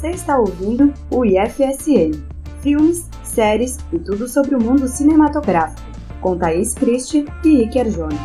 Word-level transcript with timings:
Você 0.00 0.12
está 0.12 0.38
ouvindo 0.38 0.94
o 1.10 1.26
IFSN, 1.26 2.24
filmes, 2.62 3.06
séries 3.22 3.76
e 3.92 3.98
tudo 3.98 4.26
sobre 4.26 4.54
o 4.54 4.58
mundo 4.58 4.88
cinematográfico, 4.88 5.86
com 6.22 6.38
Thaís 6.38 6.72
Christie 6.72 7.26
e 7.44 7.64
Iker 7.64 7.90
Jona. 7.90 8.16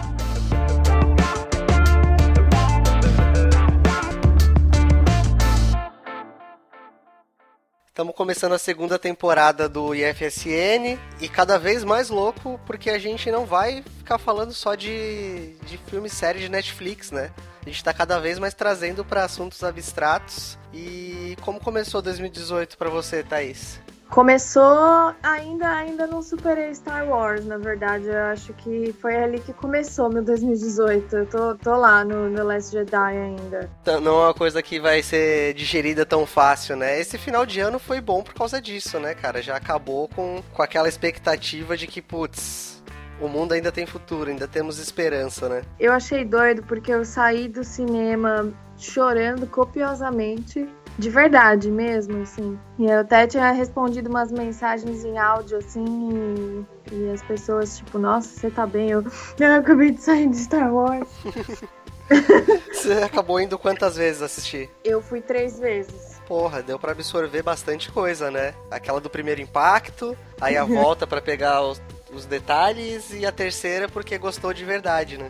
Estamos 7.89 8.15
começando 8.15 8.53
a 8.53 8.57
segunda 8.57 8.97
temporada 8.97 9.67
do 9.67 9.93
IFSN 9.93 10.97
e 11.19 11.27
cada 11.27 11.59
vez 11.59 11.83
mais 11.83 12.09
louco 12.09 12.57
porque 12.65 12.89
a 12.89 12.97
gente 12.97 13.29
não 13.29 13.45
vai 13.45 13.83
ficar 13.97 14.17
falando 14.17 14.53
só 14.53 14.75
de, 14.75 15.55
de 15.65 15.77
filmes 15.89 16.13
e 16.13 16.15
séries 16.15 16.43
de 16.43 16.49
Netflix, 16.49 17.11
né? 17.11 17.31
A 17.65 17.69
gente 17.69 17.77
está 17.77 17.91
cada 17.91 18.19
vez 18.19 18.37
mais 18.37 18.53
trazendo 18.53 19.03
para 19.03 19.23
assuntos 19.23 19.63
abstratos. 19.63 20.55
E 20.71 21.35
como 21.41 21.59
começou 21.59 21.99
2018 21.99 22.77
para 22.77 22.91
você, 22.91 23.23
Thaís? 23.23 23.79
Começou 24.09 25.15
ainda, 25.23 25.67
ainda 25.67 26.05
não 26.05 26.21
superei 26.21 26.73
Star 26.75 27.09
Wars, 27.09 27.43
na 27.43 27.57
verdade. 27.57 28.05
Eu 28.05 28.25
acho 28.25 28.53
que 28.53 28.93
foi 29.01 29.15
ali 29.15 29.39
que 29.39 29.51
começou 29.51 30.09
meu 30.09 30.23
2018. 30.23 31.15
Eu 31.15 31.25
tô, 31.25 31.55
tô 31.55 31.75
lá 31.75 32.05
no, 32.05 32.29
no 32.29 32.43
Last 32.43 32.71
Jedi 32.71 32.95
ainda. 32.95 33.69
Então, 33.81 33.99
não 33.99 34.21
é 34.21 34.25
uma 34.27 34.33
coisa 34.33 34.61
que 34.61 34.79
vai 34.79 35.01
ser 35.01 35.55
digerida 35.55 36.05
tão 36.05 36.25
fácil, 36.25 36.75
né? 36.75 36.99
Esse 36.99 37.17
final 37.17 37.47
de 37.47 37.59
ano 37.59 37.79
foi 37.79 37.99
bom 37.99 38.21
por 38.21 38.35
causa 38.35 38.61
disso, 38.61 38.99
né, 38.99 39.15
cara? 39.15 39.41
Já 39.41 39.55
acabou 39.55 40.07
com, 40.09 40.41
com 40.53 40.61
aquela 40.61 40.87
expectativa 40.87 41.75
de 41.75 41.87
que, 41.87 42.01
putz, 42.01 42.74
o 43.19 43.27
mundo 43.27 43.53
ainda 43.53 43.71
tem 43.71 43.85
futuro, 43.85 44.29
ainda 44.29 44.47
temos 44.47 44.79
esperança, 44.79 45.47
né? 45.47 45.61
Eu 45.79 45.93
achei 45.93 46.25
doido 46.25 46.63
porque 46.63 46.91
eu 46.91 47.05
saí 47.05 47.47
do 47.47 47.63
cinema 47.63 48.53
chorando 48.77 49.47
copiosamente. 49.47 50.67
De 50.97 51.09
verdade 51.09 51.69
mesmo, 51.69 52.21
assim. 52.21 52.57
E 52.79 52.85
eu 52.85 53.01
até 53.01 53.27
tinha 53.27 53.51
respondido 53.51 54.09
umas 54.09 54.31
mensagens 54.31 55.03
em 55.03 55.17
áudio, 55.17 55.57
assim, 55.57 56.65
e, 56.89 56.95
e 56.95 57.11
as 57.11 57.21
pessoas, 57.21 57.77
tipo, 57.77 57.99
nossa, 57.99 58.29
você 58.29 58.49
tá 58.49 58.65
bem? 58.65 58.91
Eu, 58.91 59.03
eu 59.37 59.55
acabei 59.55 59.91
de 59.91 60.01
sair 60.01 60.29
de 60.29 60.37
Star 60.37 60.73
Wars. 60.73 61.09
você 62.71 62.93
acabou 63.03 63.41
indo 63.41 63.57
quantas 63.59 63.97
vezes 63.97 64.21
assistir? 64.21 64.69
Eu 64.85 65.01
fui 65.01 65.19
três 65.19 65.59
vezes. 65.59 66.15
Porra, 66.27 66.63
deu 66.63 66.79
para 66.79 66.93
absorver 66.93 67.43
bastante 67.43 67.91
coisa, 67.91 68.31
né? 68.31 68.53
Aquela 68.71 69.01
do 69.01 69.09
primeiro 69.09 69.41
impacto, 69.41 70.17
aí 70.39 70.55
a 70.55 70.63
volta 70.63 71.05
para 71.05 71.21
pegar 71.21 71.61
os, 71.61 71.81
os 72.15 72.25
detalhes 72.25 73.11
e 73.13 73.25
a 73.25 73.31
terceira 73.31 73.89
porque 73.89 74.17
gostou 74.17 74.53
de 74.53 74.63
verdade, 74.63 75.17
né? 75.17 75.29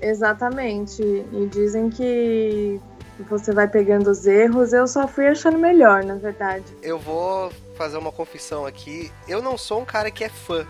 Exatamente. 0.00 1.02
E 1.02 1.46
dizem 1.50 1.90
que 1.90 2.80
você 3.28 3.52
vai 3.52 3.66
pegando 3.66 4.10
os 4.10 4.26
erros, 4.26 4.72
eu 4.72 4.86
só 4.86 5.08
fui 5.08 5.26
achando 5.26 5.58
melhor, 5.58 6.04
na 6.04 6.14
verdade. 6.14 6.64
Eu 6.82 6.98
vou 6.98 7.50
fazer 7.76 7.96
uma 7.96 8.12
confissão 8.12 8.64
aqui. 8.64 9.10
Eu 9.26 9.42
não 9.42 9.58
sou 9.58 9.80
um 9.80 9.84
cara 9.84 10.10
que 10.10 10.22
é 10.22 10.28
fã 10.28 10.66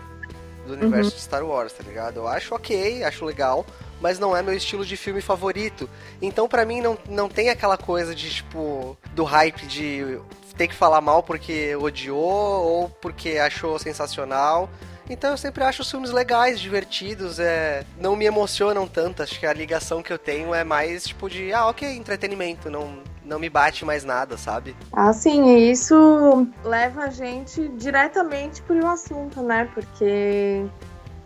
do 0.65 0.73
universo 0.73 1.11
uhum. 1.11 1.15
de 1.15 1.21
Star 1.21 1.45
Wars, 1.45 1.73
tá 1.73 1.83
ligado? 1.83 2.17
Eu 2.17 2.27
acho 2.27 2.55
ok, 2.55 3.03
acho 3.03 3.25
legal, 3.25 3.65
mas 4.01 4.17
não 4.17 4.35
é 4.35 4.41
meu 4.41 4.53
estilo 4.53 4.85
de 4.85 4.97
filme 4.97 5.21
favorito. 5.21 5.89
Então, 6.21 6.47
para 6.47 6.65
mim, 6.65 6.81
não, 6.81 6.97
não 7.07 7.29
tem 7.29 7.49
aquela 7.49 7.77
coisa 7.77 8.15
de, 8.15 8.29
tipo, 8.29 8.97
do 9.13 9.23
hype 9.23 9.65
de 9.67 10.19
ter 10.57 10.67
que 10.67 10.75
falar 10.75 10.99
mal 10.99 11.23
porque 11.23 11.73
odiou 11.75 12.19
ou 12.19 12.89
porque 12.89 13.37
achou 13.37 13.79
sensacional. 13.79 14.69
Então 15.09 15.31
eu 15.31 15.37
sempre 15.37 15.63
acho 15.63 15.81
os 15.81 15.89
filmes 15.89 16.11
legais, 16.11 16.59
divertidos, 16.59 17.39
é... 17.39 17.83
não 17.99 18.15
me 18.15 18.25
emocionam 18.25 18.87
tanto. 18.87 19.23
Acho 19.23 19.39
que 19.39 19.45
a 19.45 19.53
ligação 19.53 20.03
que 20.03 20.13
eu 20.13 20.19
tenho 20.19 20.53
é 20.53 20.63
mais 20.63 21.03
tipo 21.05 21.27
de, 21.27 21.51
ah, 21.51 21.67
ok, 21.67 21.97
entretenimento, 21.97 22.69
não, 22.69 22.99
não 23.25 23.39
me 23.39 23.49
bate 23.49 23.83
mais 23.83 24.03
nada, 24.03 24.37
sabe? 24.37 24.75
Ah, 24.93 25.11
sim, 25.11 25.55
e 25.55 25.71
isso 25.71 26.47
leva 26.63 27.05
a 27.05 27.09
gente 27.09 27.67
diretamente 27.69 28.61
pro 28.61 28.85
assunto, 28.85 29.41
né? 29.41 29.67
Porque 29.73 30.65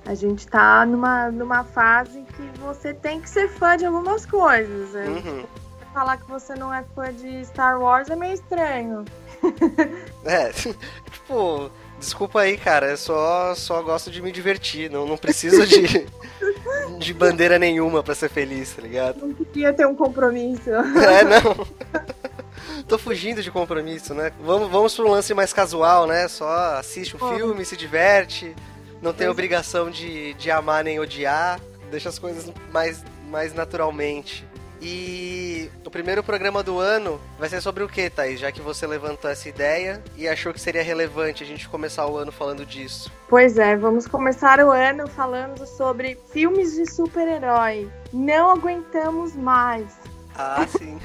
a 0.05 0.13
gente 0.13 0.47
tá 0.47 0.85
numa, 0.85 1.31
numa 1.31 1.63
fase 1.63 2.23
que 2.35 2.59
você 2.59 2.93
tem 2.93 3.21
que 3.21 3.29
ser 3.29 3.49
fã 3.49 3.77
de 3.77 3.85
algumas 3.85 4.25
coisas. 4.25 4.91
Né? 4.91 5.05
Uhum. 5.07 5.45
Falar 5.93 6.17
que 6.17 6.29
você 6.29 6.55
não 6.55 6.73
é 6.73 6.83
fã 6.95 7.13
de 7.13 7.45
Star 7.45 7.79
Wars 7.79 8.09
é 8.09 8.15
meio 8.15 8.33
estranho. 8.33 9.05
É, 10.25 10.53
tipo, 11.11 11.69
Desculpa 12.03 12.41
aí, 12.41 12.57
cara. 12.57 12.91
Eu 12.91 12.97
só, 12.97 13.55
só 13.55 13.81
gosto 13.81 14.11
de 14.11 14.21
me 14.21 14.29
divertir. 14.29 14.91
Não, 14.91 15.07
não 15.07 15.15
preciso 15.15 15.65
de, 15.65 16.05
de 16.99 17.13
bandeira 17.13 17.57
nenhuma 17.57 18.03
para 18.03 18.13
ser 18.13 18.29
feliz, 18.29 18.73
tá 18.73 18.81
ligado? 18.81 19.25
Não 19.25 19.33
queria 19.33 19.71
ter 19.71 19.87
um 19.87 19.95
compromisso. 19.95 20.69
É, 21.03 21.23
não. 21.23 22.83
Tô 22.87 22.97
fugindo 22.97 23.41
de 23.41 23.49
compromisso, 23.49 24.13
né? 24.13 24.33
Vamos, 24.41 24.69
vamos 24.69 24.95
pro 24.95 25.09
lance 25.09 25.33
mais 25.33 25.53
casual, 25.53 26.05
né? 26.05 26.27
Só 26.27 26.77
assiste 26.77 27.15
um 27.15 27.35
filme, 27.35 27.63
se 27.63 27.77
diverte. 27.77 28.53
Não 29.01 29.13
tem 29.13 29.27
obrigação 29.29 29.89
de, 29.89 30.33
de 30.33 30.51
amar 30.51 30.83
nem 30.83 30.99
odiar. 30.99 31.59
Deixa 31.89 32.09
as 32.09 32.19
coisas 32.19 32.51
mais, 32.71 33.01
mais 33.29 33.53
naturalmente. 33.53 34.45
E 34.85 35.71
o 35.85 35.89
primeiro 35.89 36.21
programa 36.21 36.61
do 36.61 36.77
ano 36.77 37.17
vai 37.39 37.47
ser 37.47 37.61
sobre 37.61 37.85
o 37.85 37.87
que, 37.87 38.09
Thaís? 38.09 38.37
Já 38.37 38.51
que 38.51 38.59
você 38.59 38.85
levantou 38.85 39.31
essa 39.31 39.47
ideia 39.47 40.03
e 40.17 40.27
achou 40.27 40.53
que 40.53 40.59
seria 40.59 40.83
relevante 40.83 41.41
a 41.41 41.45
gente 41.45 41.69
começar 41.69 42.05
o 42.05 42.17
ano 42.17 42.33
falando 42.33 42.65
disso. 42.65 43.09
Pois 43.29 43.57
é, 43.57 43.77
vamos 43.77 44.07
começar 44.07 44.59
o 44.59 44.69
ano 44.71 45.07
falando 45.07 45.65
sobre 45.65 46.19
filmes 46.33 46.75
de 46.75 46.85
super-herói. 46.91 47.89
Não 48.11 48.49
aguentamos 48.49 49.33
mais. 49.37 49.87
Ah, 50.35 50.67
sim. 50.67 50.99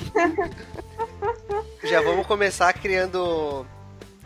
Já 1.85 2.01
vamos 2.01 2.27
começar 2.27 2.73
criando 2.73 3.65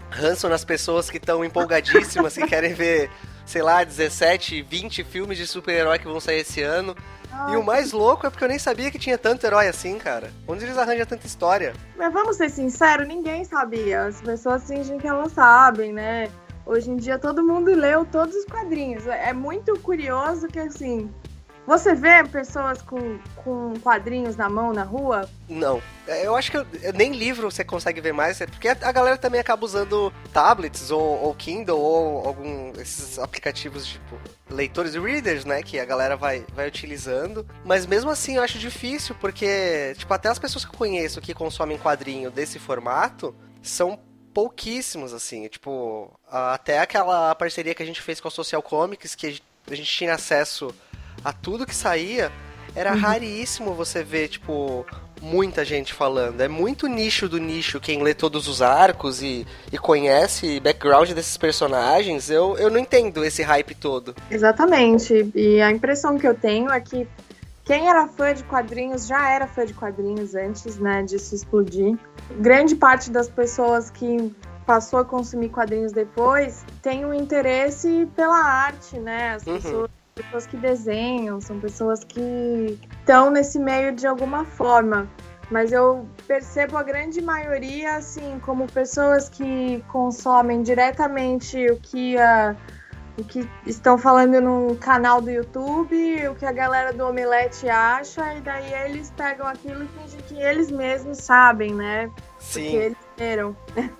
ranço 0.08 0.48
nas 0.48 0.64
pessoas 0.64 1.10
que 1.10 1.18
estão 1.18 1.44
empolgadíssimas, 1.44 2.34
que 2.34 2.46
querem 2.46 2.72
ver, 2.72 3.10
sei 3.44 3.60
lá, 3.60 3.84
17, 3.84 4.62
20 4.62 5.04
filmes 5.04 5.36
de 5.36 5.46
super-herói 5.46 5.98
que 5.98 6.06
vão 6.06 6.20
sair 6.20 6.40
esse 6.40 6.62
ano. 6.62 6.96
E 7.50 7.56
o 7.56 7.62
mais 7.62 7.92
louco 7.92 8.26
é 8.26 8.30
porque 8.30 8.44
eu 8.44 8.48
nem 8.48 8.58
sabia 8.58 8.90
que 8.90 8.98
tinha 8.98 9.18
tanto 9.18 9.44
herói 9.44 9.68
assim, 9.68 9.98
cara. 9.98 10.30
Onde 10.46 10.64
eles 10.64 10.78
arranjam 10.78 11.06
tanta 11.06 11.26
história? 11.26 11.72
Mas 11.96 12.12
vamos 12.12 12.36
ser 12.36 12.50
sinceros, 12.50 13.06
ninguém 13.06 13.44
sabia. 13.44 14.06
As 14.06 14.20
pessoas 14.20 14.66
fingem 14.66 14.98
que 14.98 15.06
elas 15.06 15.32
sabem, 15.32 15.92
né? 15.92 16.30
Hoje 16.64 16.90
em 16.90 16.96
dia 16.96 17.18
todo 17.18 17.42
mundo 17.44 17.74
leu 17.74 18.04
todos 18.04 18.34
os 18.34 18.44
quadrinhos. 18.44 19.06
É 19.06 19.32
muito 19.32 19.78
curioso 19.80 20.46
que 20.46 20.60
assim, 20.60 21.10
você 21.66 21.94
vê 21.94 22.24
pessoas 22.24 22.82
com, 22.82 23.18
com 23.36 23.74
quadrinhos 23.80 24.36
na 24.36 24.48
mão 24.48 24.72
na 24.72 24.82
rua? 24.82 25.28
Não. 25.48 25.80
É, 26.06 26.26
eu 26.26 26.34
acho 26.34 26.50
que 26.50 26.56
eu, 26.56 26.66
nem 26.94 27.12
livro 27.12 27.50
você 27.50 27.64
consegue 27.64 28.00
ver 28.00 28.12
mais, 28.12 28.40
é 28.40 28.46
porque 28.46 28.68
a 28.68 28.92
galera 28.92 29.16
também 29.16 29.40
acaba 29.40 29.64
usando 29.64 30.12
tablets 30.32 30.90
ou, 30.90 31.22
ou 31.22 31.34
Kindle 31.34 31.78
ou 31.78 32.26
algum 32.26 32.72
esses 32.80 33.18
aplicativos 33.18 33.86
tipo 33.86 34.18
leitores 34.50 34.94
e 34.94 35.00
readers, 35.00 35.44
né, 35.44 35.62
que 35.62 35.78
a 35.78 35.84
galera 35.84 36.16
vai, 36.16 36.44
vai 36.54 36.66
utilizando. 36.66 37.46
Mas 37.64 37.86
mesmo 37.86 38.10
assim 38.10 38.36
eu 38.36 38.42
acho 38.42 38.58
difícil, 38.58 39.14
porque 39.20 39.94
tipo 39.96 40.12
até 40.12 40.28
as 40.28 40.38
pessoas 40.38 40.64
que 40.64 40.74
eu 40.74 40.78
conheço 40.78 41.20
que 41.20 41.32
consomem 41.32 41.78
quadrinho 41.78 42.30
desse 42.30 42.58
formato 42.58 43.34
são 43.62 43.98
pouquíssimos 44.34 45.12
assim, 45.12 45.46
tipo, 45.46 46.10
até 46.26 46.80
aquela 46.80 47.34
parceria 47.34 47.74
que 47.74 47.82
a 47.82 47.86
gente 47.86 48.00
fez 48.00 48.18
com 48.18 48.28
a 48.28 48.30
Social 48.30 48.62
Comics 48.62 49.14
que 49.14 49.40
a 49.70 49.74
gente 49.74 49.90
tinha 49.90 50.14
acesso 50.14 50.74
a 51.24 51.32
tudo 51.32 51.66
que 51.66 51.74
saía, 51.74 52.30
era 52.74 52.92
uhum. 52.92 53.00
raríssimo 53.00 53.74
você 53.74 54.02
ver, 54.02 54.28
tipo, 54.28 54.86
muita 55.20 55.64
gente 55.64 55.94
falando. 55.94 56.40
É 56.40 56.48
muito 56.48 56.86
nicho 56.86 57.28
do 57.28 57.38
nicho 57.38 57.80
quem 57.80 58.02
lê 58.02 58.12
todos 58.12 58.48
os 58.48 58.60
arcos 58.60 59.22
e, 59.22 59.46
e 59.70 59.78
conhece 59.78 60.58
background 60.60 61.10
desses 61.10 61.36
personagens. 61.36 62.28
Eu, 62.28 62.56
eu 62.58 62.70
não 62.70 62.78
entendo 62.78 63.24
esse 63.24 63.42
hype 63.42 63.74
todo. 63.74 64.14
Exatamente. 64.30 65.30
E 65.34 65.60
a 65.60 65.70
impressão 65.70 66.18
que 66.18 66.26
eu 66.26 66.34
tenho 66.34 66.70
é 66.70 66.80
que 66.80 67.06
quem 67.64 67.88
era 67.88 68.08
fã 68.08 68.34
de 68.34 68.42
quadrinhos 68.42 69.06
já 69.06 69.30
era 69.30 69.46
fã 69.46 69.64
de 69.64 69.72
quadrinhos 69.72 70.34
antes, 70.34 70.78
né, 70.78 71.02
disso 71.04 71.34
explodir. 71.34 71.96
Grande 72.40 72.74
parte 72.74 73.10
das 73.10 73.28
pessoas 73.28 73.88
que 73.88 74.34
passou 74.66 74.98
a 74.98 75.04
consumir 75.04 75.48
quadrinhos 75.48 75.92
depois 75.92 76.64
tem 76.80 77.04
um 77.04 77.14
interesse 77.14 78.08
pela 78.16 78.38
arte, 78.38 78.98
né? 78.98 79.34
As 79.34 79.46
uhum. 79.46 79.54
pessoas 79.54 79.90
pessoas 80.14 80.46
que 80.46 80.56
desenham, 80.56 81.40
são 81.40 81.58
pessoas 81.58 82.04
que 82.04 82.78
estão 82.98 83.30
nesse 83.30 83.58
meio 83.58 83.94
de 83.94 84.06
alguma 84.06 84.44
forma. 84.44 85.08
Mas 85.50 85.72
eu 85.72 86.06
percebo 86.26 86.78
a 86.78 86.82
grande 86.82 87.20
maioria, 87.20 87.96
assim, 87.96 88.40
como 88.40 88.66
pessoas 88.70 89.28
que 89.28 89.84
consomem 89.88 90.62
diretamente 90.62 91.66
o 91.66 91.78
que, 91.78 92.16
a, 92.16 92.56
o 93.18 93.24
que 93.24 93.46
estão 93.66 93.98
falando 93.98 94.40
no 94.40 94.76
canal 94.76 95.20
do 95.20 95.30
YouTube, 95.30 96.28
o 96.28 96.34
que 96.36 96.46
a 96.46 96.52
galera 96.52 96.92
do 96.92 97.06
Omelete 97.06 97.68
acha, 97.68 98.34
e 98.34 98.40
daí 98.40 98.72
eles 98.84 99.12
pegam 99.14 99.46
aquilo 99.46 99.84
e 99.84 99.88
fingem 99.88 100.20
que 100.22 100.36
eles 100.36 100.70
mesmos 100.70 101.18
sabem, 101.18 101.74
né? 101.74 102.10
Sim. 102.38 102.62
Porque 102.62 102.76
eles. 102.76 102.98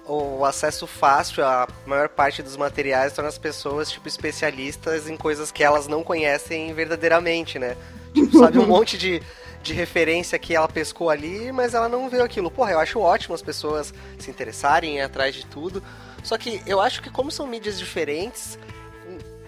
O 0.07 0.45
acesso 0.45 0.87
fácil 0.87 1.45
a 1.45 1.69
maior 1.87 2.09
parte 2.09 2.43
dos 2.43 2.57
materiais 2.57 3.13
torna 3.13 3.29
as 3.29 3.39
pessoas, 3.39 3.91
tipo, 3.91 4.09
especialistas 4.09 5.09
em 5.09 5.17
coisas 5.17 5.51
que 5.51 5.63
elas 5.63 5.87
não 5.87 6.03
conhecem 6.03 6.73
verdadeiramente, 6.75 7.59
né? 7.59 7.77
Tipo, 8.15 8.39
sabe 8.39 8.59
um 8.59 8.67
monte 8.69 8.99
de, 8.99 9.23
de 9.63 9.73
referência 9.73 10.39
que 10.39 10.55
ela 10.55 10.69
pescou 10.69 11.11
ali, 11.11 11.53
mas 11.53 11.75
ela 11.75 11.89
não 11.89 12.09
viu 12.09 12.23
aquilo. 12.23 12.51
Porra, 12.51 12.73
eu 12.73 12.79
acho 12.79 12.99
ótimo 12.99 13.35
as 13.35 13.43
pessoas 13.43 13.93
se 14.19 14.31
interessarem, 14.31 15.01
atrás 15.01 15.35
de 15.35 15.47
tudo. 15.47 15.83
Só 16.23 16.39
que 16.39 16.63
eu 16.67 16.81
acho 16.81 17.03
que 17.03 17.11
como 17.11 17.31
são 17.31 17.47
mídias 17.47 17.79
diferentes, 17.79 18.59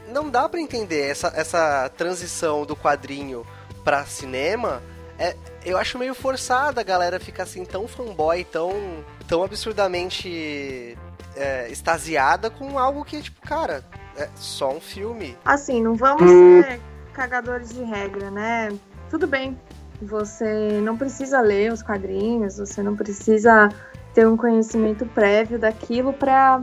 não 0.09 0.31
dá 0.31 0.49
para 0.49 0.61
entender 0.61 1.09
essa, 1.09 1.33
essa 1.35 1.89
transição 1.97 2.65
do 2.65 2.77
quadrinho 2.77 3.47
para 3.85 4.05
cinema. 4.07 4.83
É, 5.19 5.37
eu 5.65 5.79
acho 5.79 5.99
meio 5.99 6.15
forçada 6.15 6.81
a 6.81 6.85
galera 6.85 7.21
ficar 7.21 7.45
assim 7.45 7.65
tão 7.65 7.87
fanboy, 7.87 8.45
tão, 8.45 8.73
tão 9.29 9.45
absurdamente 9.45 10.99
é, 11.37 11.71
extasiada 11.71 12.51
com 12.51 12.79
algo 12.79 13.05
que, 13.05 13.23
tipo, 13.23 13.41
cara, 13.47 13.85
é 14.17 14.29
só 14.35 14.73
um 14.73 14.81
filme. 14.81 15.37
Assim, 15.45 15.83
não 15.83 15.95
vamos 15.95 16.31
ser 16.31 16.81
cagadores 17.13 17.73
de 17.73 17.83
regra, 17.83 18.31
né? 18.31 18.71
Tudo 19.09 19.27
bem, 19.27 19.59
você 20.03 20.81
não 20.83 20.97
precisa 20.97 21.41
ler 21.41 21.73
os 21.73 21.83
quadrinhos, 21.83 22.59
você 22.59 22.83
não 22.83 22.97
precisa 22.97 23.69
ter 24.13 24.27
um 24.27 24.37
conhecimento 24.37 25.07
prévio 25.07 25.59
daquilo 25.59 26.13
pra, 26.13 26.63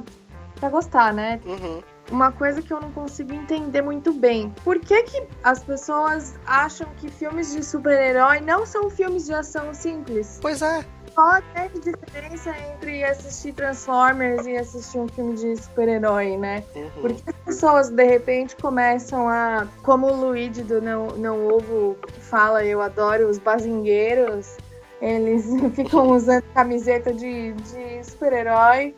pra 0.60 0.70
gostar, 0.70 1.14
né? 1.14 1.40
Uhum. 1.46 1.82
Uma 2.12 2.30
coisa 2.32 2.62
que 2.62 2.72
eu 2.72 2.82
não 2.82 2.92
consigo 2.92 3.34
entender 3.34 3.82
muito 3.82 4.12
bem. 4.12 4.54
Por 4.66 4.80
que, 4.80 5.02
que 5.04 5.24
as 5.44 5.64
pessoas 5.64 6.36
acham 6.46 6.88
que 6.98 7.10
filmes 7.10 7.56
de 7.56 7.64
super-herói 7.64 8.42
não 8.42 8.66
são 8.66 8.90
filmes 8.90 9.26
de 9.26 9.34
ação 9.34 9.74
simples? 9.74 10.38
Pois 10.42 10.62
é. 10.62 10.86
Qual 11.16 11.28
a 11.28 11.40
grande 11.40 11.80
diferença 11.80 12.54
entre 12.74 13.04
assistir 13.04 13.54
Transformers 13.54 14.46
e 14.46 14.58
assistir 14.58 14.98
um 14.98 15.08
filme 15.08 15.36
de 15.36 15.56
super-herói, 15.56 16.38
né? 16.38 16.64
Uhum. 16.76 16.90
Porque 17.02 17.30
as 17.30 17.36
pessoas 17.46 17.90
de 17.90 18.04
repente 18.04 18.56
começam 18.58 19.28
a. 19.28 19.68
Como 19.84 20.08
o 20.08 20.16
Luigi 20.16 20.64
do 20.64 20.82
Não, 20.82 21.08
Não 21.18 21.48
Ovo 21.48 21.98
fala, 22.20 22.64
eu 22.66 22.82
adoro 22.82 23.30
os 23.30 23.38
bazingueiros. 23.38 24.58
Eles 25.02 25.46
ficam 25.76 26.10
usando 26.12 26.44
camiseta 26.54 27.14
de, 27.14 27.54
de 27.54 28.04
super-herói 28.04 28.96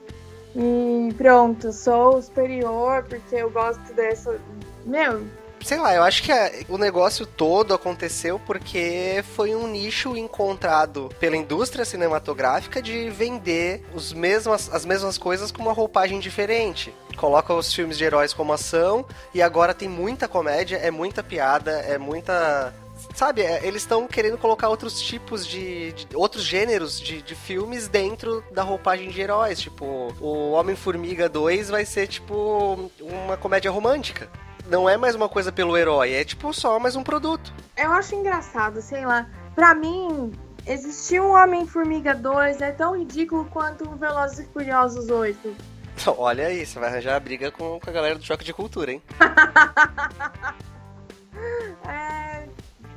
e 0.56 1.14
pronto, 1.18 1.72
sou 1.72 2.22
superior 2.22 3.04
porque 3.10 3.36
eu 3.36 3.50
gosto 3.50 3.94
dessa. 3.94 4.40
Meu, 4.86 5.26
sei 5.62 5.78
lá, 5.80 5.96
eu 5.96 6.04
acho 6.04 6.22
que 6.24 6.32
a- 6.32 6.52
o 6.68 6.78
negócio 6.78 7.26
todo 7.26 7.74
aconteceu 7.74 8.40
porque 8.46 9.24
foi 9.36 9.56
um 9.56 9.68
nicho 9.68 10.16
encontrado 10.18 11.10
pela 11.20 11.38
indústria 11.38 11.86
cinematográfica 11.86 12.82
de 12.82 13.10
vender 13.10 13.84
os 13.96 14.12
mesmas, 14.14 14.70
as 14.74 14.86
mesmas 14.86 15.18
coisas 15.18 15.52
com 15.52 15.62
uma 15.62 15.74
roupagem 15.74 16.20
diferente. 16.20 16.94
Coloca 17.16 17.54
os 17.54 17.74
filmes 17.74 17.98
de 17.98 18.04
heróis 18.04 18.34
como 18.34 18.52
ação 18.54 19.06
e 19.34 19.42
agora 19.42 19.74
tem 19.74 19.88
muita 19.88 20.28
comédia, 20.28 20.78
é 20.78 20.92
muita 20.92 21.24
piada, 21.24 21.72
é 21.72 21.98
muita. 21.98 22.74
Sabe, 23.13 23.42
é, 23.44 23.65
eles 23.65 23.83
estão 23.83 24.07
querendo 24.07 24.38
colocar 24.38 24.69
outros 24.69 25.00
tipos 25.01 25.45
de. 25.45 25.92
de- 25.94 26.07
outros 26.15 26.44
gêneros 26.44 27.00
de, 27.00 27.21
de 27.21 27.36
filmes 27.36 27.88
dentro 27.88 28.44
da 28.51 28.63
roupagem 28.63 29.10
de 29.10 29.21
heróis. 29.21 29.60
Tipo, 29.60 30.13
o 30.19 30.51
Homem-Formiga 30.51 31.30
2 31.30 31.69
vai 31.69 31.86
ser 31.86 32.07
tipo 32.07 32.89
uma 33.00 33.38
comédia 33.38 33.69
romântica 33.71 34.30
não 34.65 34.88
é 34.88 34.95
mais 34.95 35.13
uma 35.13 35.27
coisa 35.27 35.51
pelo 35.51 35.75
herói, 35.77 36.13
é 36.13 36.24
tipo 36.24 36.54
só 36.54 36.80
mais 36.80 36.95
um 36.95 37.04
produto. 37.04 37.54
eu 37.75 37.92
acho 37.92 38.15
engraçado, 38.15 38.81
sei 38.81 39.06
lá. 39.06 39.27
Pra 39.54 39.75
mim, 39.75 40.31
existir 40.65 41.21
um 41.21 41.33
Homem-Formiga 41.33 42.15
2 42.15 42.62
é 42.62 42.71
tão 42.71 42.98
ridículo 42.98 43.44
quanto 43.51 43.83
um 43.88 43.98
Velozes 43.98 44.39
e 44.39 44.45
Furiosos 44.54 45.10
8. 45.10 45.54
Olha 46.18 46.48
aí, 46.48 46.65
você 46.65 46.80
vai 46.80 46.88
arranjar 46.89 47.18
a 47.18 47.19
briga 47.19 47.51
com, 47.51 47.77
com 47.77 47.89
a 47.89 47.94
galera 47.94 48.15
do 48.18 48.24
Choque 48.24 48.45
de 48.45 48.54
Cultura, 48.54 48.94
hein? 48.94 49.01
É, 51.86 52.12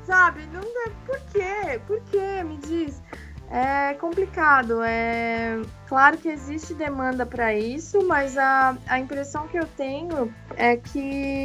sabe, 0.07 0.41
não. 0.53 0.61
Por 1.05 1.21
quê? 1.33 1.81
Por 1.87 2.01
quê? 2.11 2.43
Me 2.45 2.57
diz. 2.59 3.03
É 3.51 3.95
complicado. 3.95 4.81
É 4.83 5.61
claro 5.89 6.17
que 6.19 6.29
existe 6.29 6.75
demanda 6.75 7.25
para 7.25 7.55
isso, 7.55 8.05
mas 8.07 8.37
a, 8.37 8.77
a 8.89 8.99
impressão 8.99 9.47
que 9.47 9.57
eu 9.57 9.67
tenho 9.77 10.35
é 10.57 10.77
que 10.77 11.45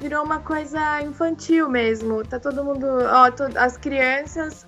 virou 0.00 0.24
uma 0.24 0.40
coisa 0.40 1.00
infantil 1.02 1.68
mesmo. 1.68 2.22
Tá 2.26 2.38
todo 2.38 2.62
mundo, 2.64 2.86
ó, 3.10 3.30
to- 3.30 3.56
as 3.56 3.76
crianças 3.78 4.66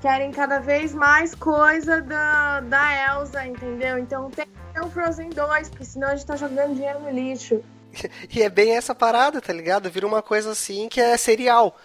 querem 0.00 0.30
cada 0.30 0.60
vez 0.60 0.94
mais 0.94 1.34
coisa 1.34 2.00
da, 2.00 2.60
da 2.60 3.14
Elsa, 3.16 3.44
entendeu? 3.46 3.98
Então 3.98 4.30
tem 4.30 4.46
que 4.46 4.52
ter 4.72 4.84
um 4.84 4.90
Frozen 4.90 5.30
2, 5.30 5.68
porque 5.70 5.84
senão 5.84 6.08
a 6.08 6.14
gente 6.14 6.26
tá 6.26 6.36
jogando 6.36 6.74
dinheiro 6.74 7.00
no 7.00 7.10
lixo. 7.10 7.60
E 8.30 8.42
é 8.42 8.50
bem 8.50 8.76
essa 8.76 8.94
parada, 8.94 9.40
tá 9.40 9.52
ligado? 9.52 9.90
Vira 9.90 10.06
uma 10.06 10.20
coisa 10.22 10.50
assim 10.52 10.86
que 10.88 11.00
é 11.00 11.16
serial. 11.16 11.76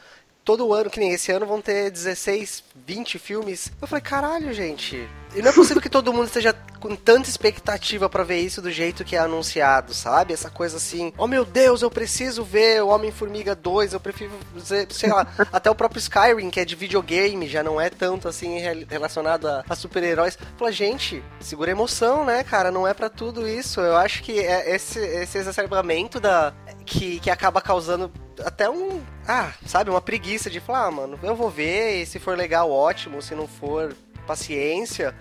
Todo 0.52 0.74
ano, 0.74 0.90
que 0.90 1.00
nem 1.00 1.14
esse 1.14 1.32
ano, 1.32 1.46
vão 1.46 1.62
ter 1.62 1.90
16, 1.90 2.62
20 2.86 3.18
filmes. 3.18 3.72
Eu 3.82 3.88
falei, 3.88 4.04
caralho, 4.04 4.54
gente. 4.54 5.08
E 5.34 5.42
não 5.42 5.50
é 5.50 5.54
possível 5.54 5.82
que 5.82 5.90
todo 5.90 6.12
mundo 6.12 6.26
esteja 6.28 6.54
com 6.80 6.94
tanta 6.96 7.30
expectativa 7.30 8.10
pra 8.10 8.24
ver 8.24 8.40
isso 8.40 8.62
do 8.62 8.70
jeito 8.70 9.06
que 9.06 9.16
é 9.16 9.20
anunciado, 9.20 9.94
sabe? 9.94 10.34
Essa 10.34 10.50
coisa 10.50 10.76
assim, 10.78 11.14
oh 11.18 11.26
meu 11.28 11.46
Deus, 11.46 11.82
eu 11.82 11.90
preciso 11.90 12.44
ver 12.44 12.84
o 12.84 12.88
Homem-Formiga 12.90 13.56
2, 13.56 13.94
eu 13.94 14.00
prefiro, 14.00 14.32
ver, 14.56 14.88
sei 14.92 15.10
lá, 15.10 15.26
até 15.54 15.70
o 15.70 15.76
próprio 15.76 16.00
Skyrim, 16.00 16.50
que 16.50 16.60
é 16.60 16.66
de 16.66 16.76
videogame, 16.76 17.48
já 17.48 17.64
não 17.64 17.80
é 17.80 17.90
tanto 17.90 18.28
assim 18.28 18.60
rel- 18.60 18.86
relacionado 18.90 19.48
a, 19.48 19.64
a 19.70 19.76
super-heróis. 19.76 20.38
Fala, 20.58 20.72
gente, 20.72 21.24
segura 21.40 21.72
a 21.72 21.74
emoção, 21.74 22.26
né, 22.26 22.44
cara? 22.44 22.70
Não 22.72 22.86
é 22.88 22.94
pra 22.94 23.10
tudo 23.10 23.48
isso. 23.48 23.80
Eu 23.80 23.96
acho 23.96 24.22
que 24.24 24.40
é 24.40 24.76
esse, 24.76 25.00
esse 25.00 25.38
exacerbamento 25.38 26.20
da, 26.20 26.52
que, 26.86 27.20
que 27.22 27.30
acaba 27.30 27.62
causando 27.62 28.12
até 28.44 28.70
um. 28.70 29.00
Ah, 29.28 29.52
sabe, 29.66 29.90
uma 29.92 30.02
preguiça 30.02 30.50
de 30.50 30.60
falar, 30.60 30.88
ah, 30.88 30.92
mano, 30.92 31.20
eu 31.24 31.36
vou 31.36 31.50
ver, 31.50 32.02
e 32.02 32.06
se 32.06 32.20
for 32.20 32.36
legal, 32.36 32.70
ótimo, 32.72 33.22
se 33.22 33.36
não 33.36 33.48
for, 33.48 33.94
paciência. 34.22 35.14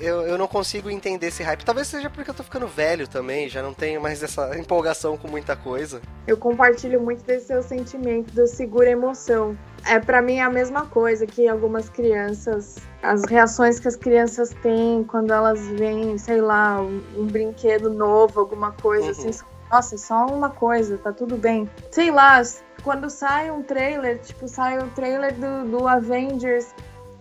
Eu, 0.00 0.22
eu 0.22 0.36
não 0.36 0.48
consigo 0.48 0.90
entender 0.90 1.28
esse 1.28 1.40
hype. 1.42 1.64
Talvez 1.64 1.86
seja 1.86 2.10
porque 2.10 2.28
eu 2.28 2.34
tô 2.34 2.42
ficando 2.42 2.66
velho 2.66 3.06
também, 3.06 3.48
já 3.48 3.62
não 3.62 3.72
tenho 3.72 4.00
mais 4.00 4.20
essa 4.22 4.58
empolgação 4.58 5.16
com 5.16 5.28
muita 5.28 5.54
coisa. 5.54 6.00
Eu 6.26 6.36
compartilho 6.36 7.00
muito 7.00 7.22
desse 7.24 7.46
seu 7.46 7.62
sentimento 7.62 8.32
do 8.34 8.46
segura 8.48 8.90
emoção. 8.90 9.56
É 9.86 10.00
para 10.00 10.20
mim 10.20 10.38
é 10.38 10.42
a 10.42 10.50
mesma 10.50 10.86
coisa 10.86 11.26
que 11.26 11.46
algumas 11.46 11.88
crianças, 11.88 12.76
as 13.02 13.24
reações 13.24 13.78
que 13.78 13.86
as 13.86 13.94
crianças 13.94 14.50
têm 14.62 15.04
quando 15.04 15.32
elas 15.32 15.64
veem, 15.68 16.18
sei 16.18 16.40
lá, 16.40 16.80
um, 16.80 17.00
um 17.16 17.26
brinquedo 17.26 17.88
novo, 17.88 18.40
alguma 18.40 18.72
coisa 18.72 19.04
Uhum. 19.04 19.10
assim. 19.30 19.30
Nossa, 19.70 19.94
é 19.94 19.98
só 19.98 20.26
uma 20.26 20.50
coisa, 20.50 20.98
tá 20.98 21.12
tudo 21.12 21.36
bem. 21.36 21.70
Sei 21.92 22.10
lá, 22.10 22.42
quando 22.82 23.08
sai 23.10 23.50
um 23.50 23.62
trailer, 23.62 24.18
tipo, 24.18 24.48
sai 24.48 24.78
o 24.78 24.88
trailer 24.88 25.34
do, 25.34 25.64
do 25.78 25.86
Avengers, 25.86 26.66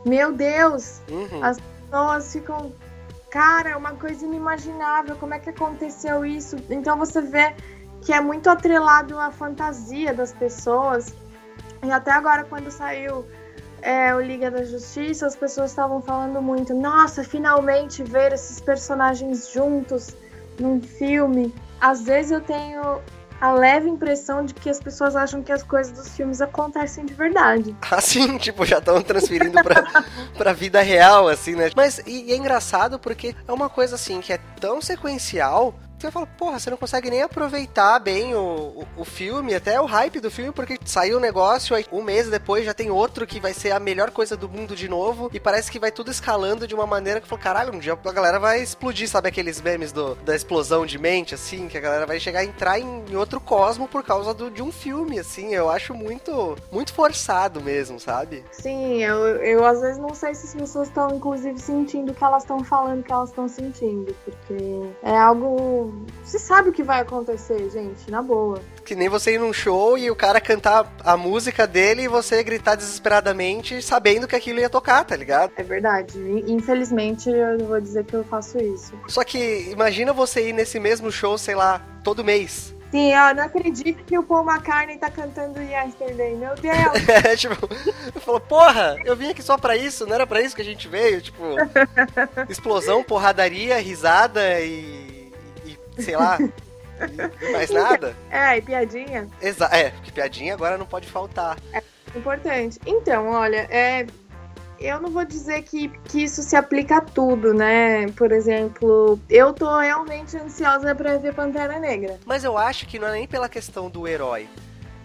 meu 0.06 0.32
Deus, 0.34 1.02
Uhum. 1.10 1.44
As- 1.44 1.60
pessoas 1.90 2.34
ficam. 2.34 2.72
Cara, 3.30 3.70
é 3.70 3.76
uma 3.76 3.92
coisa 3.94 4.26
inimaginável. 4.26 5.16
Como 5.18 5.34
é 5.34 5.40
que 5.40 5.50
aconteceu 5.50 6.26
isso? 6.26 6.56
Então 6.70 6.98
você 6.98 7.22
vê 7.22 7.54
que 8.02 8.14
é 8.14 8.22
muito 8.22 8.50
atrelado 8.50 9.18
à 9.20 9.32
fantasia 9.32 10.14
das 10.14 10.32
pessoas. 10.32 11.14
E 11.84 11.92
até 11.92 12.12
agora, 12.12 12.44
quando 12.46 12.72
saiu 12.72 13.26
é, 13.82 14.14
o 14.16 14.20
Liga 14.20 14.50
da 14.50 14.64
Justiça, 14.64 15.26
as 15.28 15.36
pessoas 15.36 15.72
estavam 15.72 16.02
falando 16.02 16.42
muito: 16.42 16.74
nossa, 16.74 17.24
finalmente 17.24 18.04
ver 18.04 18.34
esses 18.34 18.60
personagens 18.62 19.50
juntos 19.52 20.16
num 20.60 20.82
filme. 20.82 21.54
Às 21.80 22.02
vezes 22.02 22.32
eu 22.32 22.42
tenho 22.42 23.00
a 23.40 23.52
leve 23.54 23.90
impressão 23.90 24.46
de 24.46 24.54
que 24.54 24.70
as 24.70 24.80
pessoas 24.80 25.16
acham 25.16 25.44
que 25.44 25.52
as 25.52 25.64
coisas 25.64 25.94
dos 25.94 26.16
filmes 26.16 26.42
acontecem 26.42 27.06
de 27.06 27.14
verdade. 27.14 27.76
Assim, 27.90 28.38
tipo, 28.38 28.66
já 28.66 28.80
estão 28.80 29.02
transferindo 29.02 29.62
pra, 29.64 29.84
pra 30.38 30.54
vida 30.54 30.82
real, 30.82 31.28
assim, 31.28 31.56
né? 31.56 31.70
Mas, 31.76 32.00
e, 32.06 32.26
e 32.26 32.32
é 32.32 32.36
engraçado 32.36 33.00
porque 33.00 33.36
é 33.48 33.52
uma 33.52 33.70
coisa, 33.70 33.96
assim, 33.96 34.22
que 34.22 34.34
é 34.34 34.40
tão 34.60 34.82
sequencial 34.82 35.74
que 35.74 35.87
você 35.98 36.12
fala, 36.12 36.28
porra, 36.28 36.60
você 36.60 36.70
não 36.70 36.78
consegue 36.78 37.10
nem 37.10 37.22
aproveitar 37.22 38.00
bem 38.00 38.36
o, 38.36 38.40
o, 38.40 38.88
o 38.98 39.06
filme, 39.06 39.56
até 39.56 39.82
o 39.82 39.86
hype 39.86 40.20
do 40.20 40.30
filme, 40.30 40.52
porque 40.52 40.78
saiu 40.86 41.18
o 41.18 41.20
negócio, 41.20 41.76
aí 41.76 41.86
um 41.92 42.04
mês 42.04 42.30
depois 42.30 42.66
já 42.66 42.74
tem 42.74 42.92
outro 42.92 43.26
que 43.26 43.40
vai 43.40 43.54
ser 43.54 43.72
a 43.72 43.80
melhor 43.80 44.12
coisa 44.12 44.38
do 44.38 44.48
mundo 44.48 44.76
de 44.76 44.88
novo, 44.88 45.30
e 45.34 45.40
parece 45.40 45.72
que 45.72 45.80
vai 45.80 45.92
tudo 45.92 46.12
escalando 46.12 46.68
de 46.68 46.76
uma 46.76 46.86
maneira 46.86 47.20
que 47.20 47.28
falou, 47.28 47.44
caralho, 47.44 47.74
um 47.74 47.80
dia 47.80 47.94
a 47.94 48.12
galera 48.12 48.40
vai 48.40 48.62
explodir, 48.62 49.10
sabe 49.10 49.30
aqueles 49.30 49.60
memes 49.60 49.92
do, 49.92 50.16
da 50.16 50.36
explosão 50.36 50.86
de 50.86 51.00
mente, 51.00 51.34
assim, 51.34 51.68
que 51.68 51.78
a 51.78 51.82
galera 51.82 52.06
vai 52.06 52.20
chegar 52.20 52.42
a 52.42 52.46
entrar 52.46 52.80
em, 52.80 53.16
outro 53.16 53.40
cosmo 53.40 53.88
por 53.88 54.04
causa 54.04 54.34
do, 54.34 54.52
de 54.52 54.62
um 54.62 54.72
filme, 54.72 55.18
assim, 55.18 55.54
eu 55.54 55.70
acho 55.70 55.94
muito, 55.94 56.56
muito 56.72 56.94
forçado 56.94 57.60
mesmo, 57.62 58.00
sabe? 58.00 58.44
Sim, 58.52 59.02
eu, 59.04 59.18
eu 59.38 59.66
às 59.66 59.82
vezes 59.82 59.98
não 59.98 60.14
sei 60.14 60.36
se 60.36 60.46
as 60.46 60.54
pessoas 60.54 60.88
estão, 60.88 61.16
inclusive, 61.16 61.58
sentindo 61.60 62.12
o 62.12 62.16
que 62.16 62.24
elas 62.24 62.44
estão 62.44 62.64
falando 62.64 63.04
que 63.04 63.12
elas 63.12 63.30
estão 63.30 63.48
sentindo, 63.48 64.16
porque 64.24 64.92
é 65.02 65.18
algo. 65.18 65.87
Você 66.24 66.40
sabe 66.40 66.70
o 66.70 66.74
que 66.74 66.84
vai 66.84 67.02
acontecer, 67.02 67.70
gente, 67.70 68.10
na 68.10 68.22
boa. 68.22 68.60
Que 68.86 68.96
nem 68.96 69.10
você 69.10 69.34
ir 69.36 69.40
num 69.40 69.54
show 69.54 69.98
e 69.98 70.10
o 70.12 70.16
cara 70.16 70.40
cantar 70.42 70.92
a 71.04 71.16
música 71.18 71.66
dele 71.66 72.04
e 72.04 72.08
você 72.08 72.44
gritar 72.44 72.76
desesperadamente 72.76 73.82
sabendo 73.82 74.28
que 74.28 74.36
aquilo 74.36 74.60
ia 74.60 74.70
tocar, 74.70 75.04
tá 75.04 75.16
ligado? 75.16 75.52
É 75.56 75.64
verdade. 75.64 76.18
Infelizmente, 76.48 77.30
eu 77.30 77.66
vou 77.66 77.80
dizer 77.82 78.06
que 78.06 78.14
eu 78.16 78.24
faço 78.24 78.58
isso. 78.58 78.94
Só 79.08 79.24
que 79.24 79.70
imagina 79.72 80.12
você 80.14 80.50
ir 80.50 80.54
nesse 80.54 80.80
mesmo 80.80 81.12
show, 81.12 81.38
sei 81.38 81.56
lá, 81.56 81.82
todo 82.04 82.24
mês. 82.24 82.76
Sim, 82.90 83.14
eu 83.14 83.36
não 83.36 83.44
acredito 83.44 84.02
que 84.06 84.18
o 84.18 84.24
Paul 84.24 84.50
McCartney 84.50 84.98
tá 84.98 85.10
cantando 85.12 85.62
Yesterday, 85.62 86.36
meu 86.36 86.56
Deus. 86.62 87.10
é, 87.26 87.36
tipo, 87.36 87.56
falou, 88.22 88.40
porra, 88.40 88.96
eu 89.04 89.14
vim 89.14 89.30
aqui 89.30 89.44
só 89.44 89.58
pra 89.58 89.76
isso, 89.76 90.06
não 90.06 90.16
era 90.16 90.26
pra 90.26 90.42
isso 90.42 90.56
que 90.56 90.62
a 90.62 90.66
gente 90.66 90.88
veio, 90.88 91.22
tipo, 91.22 91.44
explosão, 92.48 93.04
porradaria, 93.04 93.78
risada 93.80 94.62
e, 94.62 95.08
e 95.12 95.17
sei 96.00 96.16
lá, 96.16 96.38
mais 97.52 97.70
nada. 97.70 98.16
É, 98.30 98.58
e 98.58 98.62
piadinha. 98.62 99.28
Exa 99.42 99.66
é, 99.72 99.92
porque 99.92 100.12
piadinha 100.12 100.54
agora 100.54 100.78
não 100.78 100.86
pode 100.86 101.08
faltar. 101.08 101.58
É 101.74 101.82
importante. 102.16 102.80
Então, 102.86 103.30
olha, 103.30 103.68
é, 103.70 104.06
eu 104.80 105.00
não 105.02 105.10
vou 105.10 105.26
dizer 105.26 105.64
que, 105.64 105.90
que 106.06 106.24
isso 106.24 106.42
se 106.42 106.56
aplica 106.56 106.98
a 106.98 107.02
tudo, 107.02 107.54
né? 107.54 108.08
Por 108.12 108.32
exemplo, 108.32 109.20
eu 109.30 109.54
tô 109.54 109.80
realmente 109.80 110.38
ansiosa 110.38 110.94
para 110.94 111.18
ver 111.18 111.34
Pantera 111.34 111.80
Negra. 111.80 112.20
Mas 112.26 112.44
eu 112.44 112.58
acho 112.58 112.86
que 112.86 113.00
não 113.00 113.08
é 113.08 113.12
nem 113.14 113.28
pela 113.28 113.50
questão 113.50 113.90
do 113.90 114.08
herói 114.08 114.48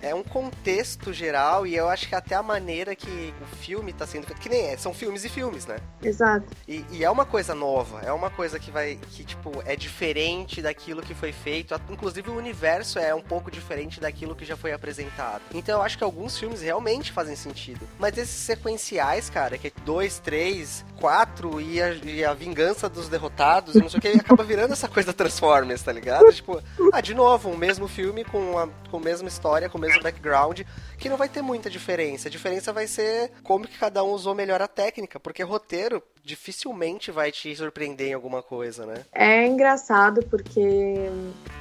é 0.03 0.15
um 0.15 0.23
contexto 0.23 1.13
geral 1.13 1.67
e 1.67 1.77
eu 1.77 1.89
acho 1.89 2.09
que 2.09 2.15
até 2.15 2.35
a 2.35 2.43
maneira 2.43 2.95
que 2.95 3.33
o 3.41 3.57
filme 3.57 3.93
tá 3.93 4.07
sendo 4.07 4.27
feito, 4.27 4.41
que 4.41 4.49
nem 4.49 4.67
é, 4.67 4.77
são 4.77 4.93
filmes 4.93 5.25
e 5.25 5.29
filmes, 5.29 5.65
né? 5.65 5.77
Exato. 6.03 6.47
E, 6.67 6.85
e, 6.91 7.05
é 7.05 7.11
uma 7.11 7.25
coisa 7.25 7.55
nova, 7.55 8.01
é 8.01 8.13
uma 8.13 8.29
coisa 8.29 8.59
que 8.59 8.71
vai, 8.71 8.99
que 9.13 9.25
tipo, 9.25 9.63
é 9.65 9.77
diferente 9.77 10.61
daquilo 10.61 11.03
que 11.03 11.15
foi 11.15 11.33
feito, 11.33 11.75
inclusive 11.89 12.29
o 12.29 12.37
universo 12.37 12.99
é 12.99 13.15
um 13.15 13.23
pouco 13.23 13.51
diferente 13.51 14.01
daquilo 14.01 14.35
que 14.35 14.45
já 14.45 14.57
foi 14.57 14.73
apresentado. 14.73 15.43
Então 15.55 15.79
eu 15.79 15.83
acho 15.83 15.97
que 15.97 16.05
alguns 16.05 16.37
filmes 16.37 16.63
realmente 16.63 17.13
fazem 17.13 17.37
sentido. 17.37 17.87
Mas 17.99 18.19
esses 18.19 18.35
sequenciais, 18.35 19.31
cara, 19.31 19.57
que 19.57 19.69
é 19.69 19.73
dois, 19.85 20.19
três, 20.19 20.85
quatro 20.99 21.61
e 21.61 21.81
a, 21.81 21.95
e 21.95 22.25
a 22.25 22.35
vingança 22.35 22.89
dos 22.89 23.09
derrotados, 23.09 23.75
não 23.75 23.89
sei 23.89 23.99
o 23.99 24.03
que, 24.03 24.09
acaba 24.09 24.43
virando 24.43 24.73
essa 24.73 24.89
coisa 24.89 25.13
Transformers, 25.13 25.83
tá 25.83 25.93
ligado? 25.93 26.33
Tipo, 26.33 26.61
ah, 26.93 27.01
de 27.01 27.15
novo, 27.15 27.51
o 27.51 27.57
mesmo 27.57 27.87
filme 27.87 28.25
com 28.25 28.59
a, 28.59 28.69
com 28.91 28.97
a 28.97 29.01
mesma 29.01 29.29
história, 29.29 29.69
com 29.69 29.79
o 29.79 29.81
mesmo 29.81 29.92
mesmo 29.93 30.03
background, 30.03 30.61
que 30.99 31.09
não 31.09 31.17
vai 31.17 31.29
ter 31.29 31.43
muita 31.43 31.69
diferença. 31.69 32.29
A 32.29 32.31
diferença 32.31 32.73
vai 32.73 32.87
ser 32.87 33.31
como 33.43 33.67
que 33.67 33.79
cada 33.79 34.03
um 34.03 34.11
usou 34.11 34.35
melhor 34.35 34.63
a 34.63 34.69
técnica, 34.69 35.21
porque 35.21 35.43
roteiro 35.43 36.03
dificilmente 36.25 37.11
vai 37.11 37.33
te 37.33 37.55
surpreender 37.55 38.09
em 38.09 38.15
alguma 38.15 38.43
coisa, 38.43 38.87
né? 38.87 39.05
É 39.13 39.47
engraçado 39.47 40.25
porque 40.27 41.11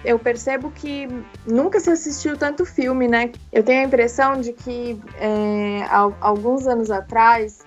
eu 0.06 0.20
percebo 0.20 0.72
que 0.72 1.08
nunca 1.46 1.80
se 1.80 1.90
assistiu 1.90 2.38
tanto 2.38 2.66
filme, 2.66 3.08
né? 3.08 3.32
Eu 3.52 3.64
tenho 3.64 3.82
a 3.82 3.86
impressão 3.86 4.40
de 4.40 4.54
que 4.54 5.02
é, 5.20 5.84
alguns 6.22 6.68
anos 6.68 6.92
atrás 6.92 7.60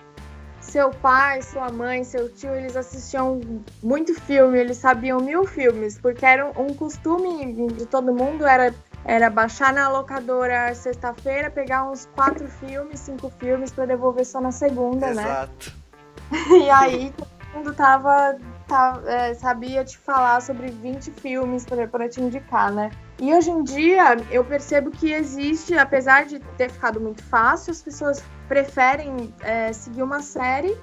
seu 0.61 0.91
pai, 0.91 1.43
sua 1.43 1.71
mãe, 1.71 2.03
seu 2.05 2.29
tio, 2.29 2.55
eles 2.55 2.75
assistiam 2.75 3.41
muito 3.83 4.15
filme, 4.15 4.59
eles 4.59 4.79
sabiam 4.79 5.21
mil 5.21 5.45
filmes, 5.45 5.99
porque 5.99 6.25
era 6.25 6.47
um 6.59 6.73
costume 6.73 7.53
de 7.53 7.87
todo 7.87 8.15
mundo 8.15 8.47
era 8.47 8.75
era 9.05 9.29
baixar 9.29 9.73
na 9.73 9.89
locadora 9.89 10.75
sexta-feira, 10.75 11.51
pegar 11.51 11.85
uns 11.85 12.07
quatro 12.15 12.49
filmes, 12.49 13.01
cinco 13.01 13.31
filmes 13.39 13.71
para 13.71 13.87
devolver 13.87 14.25
só 14.25 14.41
na 14.41 14.53
segunda, 14.53 15.11
Exato. 15.11 15.27
né? 15.27 15.33
Exato. 15.33 15.85
E 16.65 16.71
aí 16.71 17.13
todo 17.17 17.29
mundo 17.55 17.75
tava, 17.75 18.37
tava 18.67 19.09
é, 19.09 19.35
sabia 19.35 19.85
te 19.85 19.99
falar 19.99 20.41
sobre 20.41 20.69
20 20.69 21.11
filmes 21.11 21.67
para 21.91 22.09
te 22.09 22.21
indicar, 22.21 22.73
né? 22.73 22.91
E 23.21 23.33
hoje 23.33 23.51
em 23.51 23.63
dia 23.63 24.17
eu 24.31 24.45
percebo 24.45 24.91
que 24.91 25.13
existe, 25.13 25.77
apesar 25.77 26.25
de 26.25 26.41
ter 26.57 26.71
ficado 26.71 27.01
muito 27.01 27.23
fácil, 27.23 27.71
as 27.71 27.83
pessoas 27.83 28.25
preferem 28.49 29.33
é, 29.43 29.73
seguir 29.73 30.03
uma 30.03 30.21
série 30.23 30.77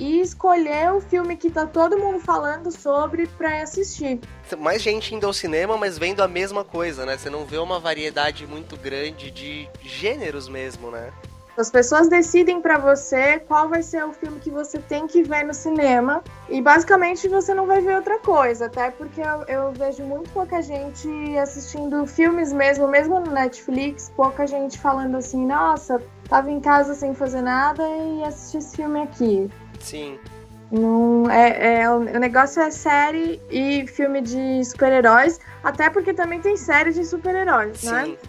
e 0.00 0.20
escolher 0.20 0.92
o 0.92 1.00
filme 1.00 1.36
que 1.36 1.50
tá 1.50 1.66
todo 1.66 1.98
mundo 1.98 2.18
falando 2.18 2.72
sobre 2.72 3.26
pra 3.26 3.62
assistir. 3.62 4.18
Mais 4.58 4.80
gente 4.80 5.14
indo 5.14 5.26
ao 5.26 5.32
cinema, 5.32 5.76
mas 5.76 5.98
vendo 5.98 6.22
a 6.22 6.28
mesma 6.28 6.64
coisa, 6.64 7.04
né? 7.04 7.18
Você 7.18 7.28
não 7.28 7.44
vê 7.44 7.58
uma 7.58 7.78
variedade 7.78 8.46
muito 8.46 8.76
grande 8.78 9.30
de 9.30 9.68
gêneros 9.82 10.48
mesmo, 10.48 10.90
né? 10.90 11.12
As 11.56 11.70
pessoas 11.70 12.08
decidem 12.08 12.62
para 12.62 12.78
você 12.78 13.38
qual 13.40 13.68
vai 13.68 13.82
ser 13.82 14.02
o 14.02 14.12
filme 14.12 14.40
que 14.40 14.50
você 14.50 14.78
tem 14.78 15.06
que 15.06 15.22
ver 15.22 15.44
no 15.44 15.52
cinema 15.52 16.24
e 16.48 16.62
basicamente 16.62 17.28
você 17.28 17.52
não 17.52 17.66
vai 17.66 17.82
ver 17.82 17.96
outra 17.96 18.18
coisa, 18.18 18.64
até 18.64 18.90
porque 18.90 19.20
eu, 19.20 19.42
eu, 19.46 19.72
vejo 19.72 20.02
muito 20.04 20.30
pouca 20.30 20.62
gente 20.62 21.06
assistindo 21.36 22.06
filmes 22.06 22.50
mesmo, 22.50 22.88
mesmo 22.88 23.20
no 23.20 23.32
Netflix, 23.32 24.10
pouca 24.16 24.46
gente 24.46 24.78
falando 24.78 25.16
assim, 25.16 25.44
nossa, 25.44 26.00
tava 26.30 26.50
em 26.50 26.60
casa 26.60 26.94
sem 26.94 27.14
fazer 27.14 27.42
nada 27.42 27.86
e 27.86 28.24
assisti 28.24 28.56
esse 28.56 28.76
filme 28.76 29.02
aqui. 29.02 29.50
Sim. 29.80 30.18
Não, 30.70 31.28
é, 31.28 31.80
é, 31.80 31.90
o 31.90 32.00
negócio 32.00 32.62
é 32.62 32.70
série 32.70 33.40
e 33.50 33.86
filme 33.88 34.20
de 34.20 34.64
super-heróis, 34.64 35.40
até 35.64 35.90
porque 35.90 36.14
também 36.14 36.40
tem 36.40 36.56
série 36.56 36.92
de 36.92 37.04
super-heróis, 37.04 37.82
né? 37.82 38.16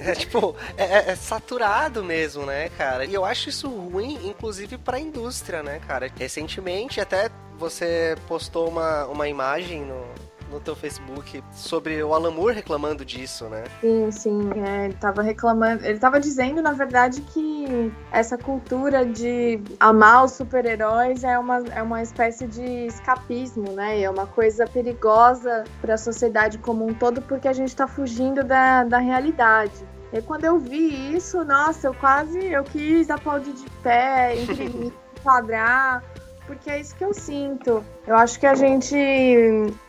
É 0.00 0.14
tipo, 0.14 0.56
é, 0.76 0.84
é, 0.84 1.10
é, 1.10 1.14
saturado 1.14 2.02
mesmo, 2.02 2.44
né, 2.44 2.70
cara? 2.70 3.04
E 3.04 3.14
eu 3.14 3.24
acho 3.24 3.50
isso 3.50 3.68
ruim, 3.68 4.18
inclusive 4.24 4.78
pra 4.78 4.98
indústria, 4.98 5.62
né, 5.62 5.78
cara? 5.86 6.10
Recentemente, 6.18 7.00
até 7.00 7.30
você 7.58 8.16
postou 8.26 8.68
uma, 8.68 9.04
uma 9.06 9.28
imagem 9.28 9.82
no, 9.82 10.04
no 10.52 10.60
teu 10.60 10.76
Facebook 10.76 11.42
sobre 11.52 12.02
o 12.02 12.12
Alan 12.14 12.30
Moore 12.30 12.54
reclamando 12.54 13.04
disso, 13.04 13.48
né? 13.48 13.64
Sim, 13.80 14.10
sim. 14.10 14.50
É, 14.64 14.84
ele 14.84 14.94
tava 14.94 15.22
reclamando. 15.22 15.84
Ele 15.84 15.98
tava 15.98 16.20
dizendo, 16.20 16.60
na 16.60 16.72
verdade, 16.72 17.22
que 17.22 17.92
essa 18.12 18.36
cultura 18.36 19.04
de 19.04 19.60
amar 19.80 20.24
os 20.24 20.32
super-heróis 20.32 21.24
é 21.24 21.38
uma, 21.38 21.58
é 21.74 21.82
uma 21.82 22.02
espécie 22.02 22.46
de 22.46 22.86
escapismo, 22.86 23.72
né? 23.72 24.02
É 24.02 24.10
uma 24.10 24.26
coisa 24.26 24.66
perigosa 24.66 25.64
para 25.80 25.94
a 25.94 25.98
sociedade 25.98 26.58
como 26.58 26.86
um 26.86 26.92
todo, 26.92 27.22
porque 27.22 27.48
a 27.48 27.52
gente 27.52 27.68
está 27.68 27.86
fugindo 27.86 28.44
da, 28.44 28.84
da 28.84 28.98
realidade. 28.98 29.86
E 30.12 30.20
quando 30.20 30.44
eu 30.44 30.58
vi 30.58 31.16
isso, 31.16 31.42
nossa, 31.42 31.86
eu 31.86 31.94
quase 31.94 32.38
eu 32.38 32.62
quis 32.64 33.08
aplaudir 33.08 33.54
de 33.54 33.64
pé, 33.82 34.36
imprimir, 34.42 34.92
quadrar 35.22 36.02
porque 36.46 36.70
é 36.70 36.80
isso 36.80 36.94
que 36.94 37.04
eu 37.04 37.14
sinto. 37.14 37.84
Eu 38.06 38.16
acho 38.16 38.38
que 38.38 38.46
a 38.46 38.54
gente 38.54 38.96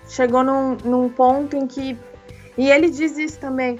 chegou 0.08 0.44
num, 0.44 0.76
num 0.84 1.10
ponto 1.10 1.56
em 1.56 1.68
que. 1.68 1.98
E 2.58 2.70
ele 2.70 2.90
diz 2.90 3.18
isso 3.18 3.40
também. 3.40 3.80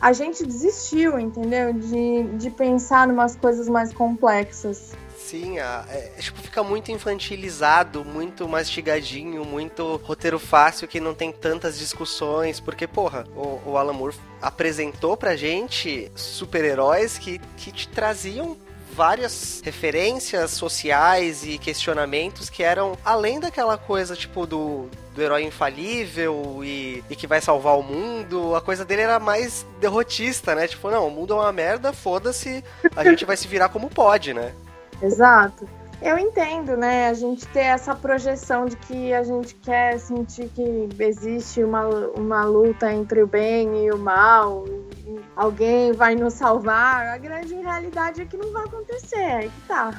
A 0.00 0.12
gente 0.12 0.46
desistiu, 0.46 1.18
entendeu? 1.18 1.72
De, 1.72 2.22
de 2.36 2.50
pensar 2.50 3.08
em 3.08 3.12
umas 3.12 3.34
coisas 3.34 3.68
mais 3.68 3.92
complexas. 3.92 4.92
Sim, 5.18 5.58
é, 5.58 6.14
tipo, 6.20 6.40
fica 6.40 6.62
muito 6.62 6.90
infantilizado, 6.90 8.04
muito 8.04 8.48
mastigadinho, 8.48 9.44
muito 9.44 9.96
roteiro 9.96 10.38
fácil 10.38 10.88
que 10.88 11.00
não 11.00 11.12
tem 11.12 11.32
tantas 11.32 11.78
discussões, 11.78 12.60
porque, 12.60 12.86
porra, 12.86 13.26
o, 13.36 13.72
o 13.72 13.76
Alan 13.76 13.92
Moore 13.92 14.16
apresentou 14.40 15.16
pra 15.16 15.36
gente 15.36 16.10
super-heróis 16.14 17.18
que, 17.18 17.40
que 17.58 17.72
te 17.72 17.88
traziam 17.88 18.56
várias 18.98 19.62
referências 19.64 20.50
sociais 20.50 21.44
e 21.44 21.56
questionamentos 21.56 22.50
que 22.50 22.64
eram 22.64 22.98
além 23.04 23.38
daquela 23.38 23.78
coisa, 23.78 24.16
tipo, 24.16 24.44
do, 24.44 24.88
do 25.14 25.22
herói 25.22 25.44
infalível 25.44 26.64
e, 26.64 27.04
e, 27.08 27.14
que 27.14 27.24
vai 27.24 27.40
salvar 27.40 27.78
o 27.78 27.82
mundo. 27.84 28.56
A 28.56 28.60
coisa 28.60 28.84
dele 28.84 29.02
era 29.02 29.20
mais 29.20 29.64
derrotista, 29.80 30.52
né? 30.52 30.66
Tipo, 30.66 30.90
não, 30.90 31.06
o 31.06 31.10
mundo 31.12 31.32
é 31.32 31.36
uma 31.36 31.52
merda, 31.52 31.92
foda-se, 31.92 32.64
a 32.96 33.04
gente 33.04 33.24
vai 33.24 33.36
se 33.36 33.46
virar 33.46 33.68
como 33.68 33.88
pode, 33.88 34.34
né? 34.34 34.52
Exato. 35.00 35.68
Eu 36.00 36.16
entendo, 36.16 36.76
né? 36.76 37.08
A 37.08 37.14
gente 37.14 37.46
ter 37.48 37.64
essa 37.64 37.94
projeção 37.94 38.66
de 38.66 38.76
que 38.76 39.12
a 39.12 39.22
gente 39.22 39.54
quer 39.56 39.98
sentir 39.98 40.48
que 40.48 40.88
existe 40.98 41.62
uma, 41.62 41.86
uma 42.16 42.44
luta 42.44 42.92
entre 42.92 43.22
o 43.22 43.26
bem 43.26 43.84
e 43.84 43.90
o 43.90 43.98
mal, 43.98 44.64
alguém 45.34 45.92
vai 45.92 46.14
nos 46.14 46.34
salvar, 46.34 47.06
a 47.08 47.18
grande 47.18 47.54
realidade 47.54 48.20
é 48.22 48.24
que 48.24 48.36
não 48.36 48.52
vai 48.52 48.64
acontecer, 48.64 49.16
aí 49.16 49.48
que 49.48 49.60
tá. 49.66 49.90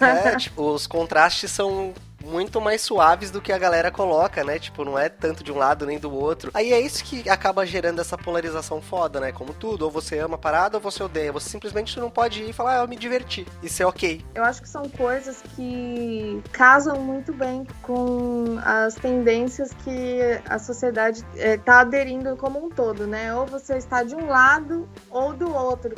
É, 0.00 0.36
tipo, 0.40 0.62
os 0.72 0.86
contrastes 0.86 1.50
são 1.50 1.92
muito 2.24 2.60
mais 2.60 2.80
suaves 2.80 3.30
do 3.30 3.40
que 3.40 3.52
a 3.52 3.58
galera 3.58 3.90
coloca, 3.90 4.44
né? 4.44 4.58
Tipo, 4.58 4.84
não 4.84 4.98
é 4.98 5.08
tanto 5.08 5.42
de 5.44 5.52
um 5.52 5.56
lado 5.56 5.86
nem 5.86 5.98
do 5.98 6.12
outro. 6.12 6.50
Aí 6.54 6.72
é 6.72 6.80
isso 6.80 7.04
que 7.04 7.28
acaba 7.28 7.66
gerando 7.66 8.00
essa 8.00 8.16
polarização 8.16 8.80
foda, 8.80 9.20
né? 9.20 9.32
Como 9.32 9.52
tudo, 9.52 9.84
ou 9.84 9.90
você 9.90 10.18
ama 10.18 10.36
a 10.36 10.38
parada 10.38 10.76
ou 10.76 10.82
você 10.82 11.02
odeia. 11.02 11.32
Você 11.32 11.48
simplesmente 11.48 11.98
não 11.98 12.10
pode 12.10 12.42
ir 12.42 12.50
e 12.50 12.52
falar, 12.52 12.78
ah, 12.78 12.82
eu 12.82 12.88
me 12.88 12.96
diverti. 12.96 13.46
Isso 13.62 13.82
é 13.82 13.86
ok. 13.86 14.24
Eu 14.34 14.44
acho 14.44 14.62
que 14.62 14.68
são 14.68 14.88
coisas 14.88 15.42
que 15.54 16.42
casam 16.52 17.00
muito 17.00 17.32
bem 17.32 17.66
com 17.82 18.58
as 18.64 18.94
tendências 18.94 19.72
que 19.84 20.20
a 20.48 20.58
sociedade 20.58 21.24
está 21.34 21.78
é, 21.78 21.80
aderindo 21.80 22.36
como 22.36 22.64
um 22.64 22.68
todo, 22.68 23.06
né? 23.06 23.34
Ou 23.34 23.46
você 23.46 23.76
está 23.76 24.02
de 24.02 24.14
um 24.14 24.26
lado 24.26 24.88
ou 25.10 25.32
do 25.32 25.52
outro. 25.54 25.94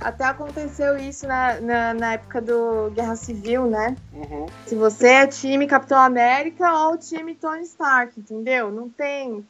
Até 0.00 0.24
aconteceu 0.24 0.96
isso 0.96 1.26
na, 1.26 1.60
na, 1.60 1.94
na 1.94 2.12
época 2.14 2.40
do 2.40 2.90
Guerra 2.94 3.16
Civil, 3.16 3.66
né? 3.66 3.96
Uhum. 4.12 4.46
Se 4.66 4.74
você 4.74 5.08
é 5.08 5.26
time 5.26 5.63
time 5.64 5.66
Capitão 5.66 5.98
América 5.98 6.72
ou 6.72 6.94
o 6.94 6.98
time 6.98 7.34
Tony 7.34 7.62
Stark, 7.62 8.18
entendeu? 8.18 8.70
Não 8.70 8.88
tem. 8.88 9.46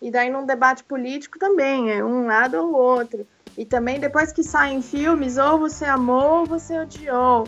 E 0.00 0.10
daí 0.10 0.30
num 0.30 0.46
debate 0.46 0.84
político 0.84 1.38
também, 1.38 1.90
é 1.90 2.04
um 2.04 2.26
lado 2.26 2.56
ou 2.56 2.72
outro. 2.72 3.26
E 3.56 3.64
também 3.64 3.98
depois 3.98 4.32
que 4.32 4.42
saem 4.42 4.80
filmes, 4.80 5.36
ou 5.36 5.58
você 5.58 5.84
amou 5.84 6.40
ou 6.40 6.46
você 6.46 6.78
odiou. 6.78 7.46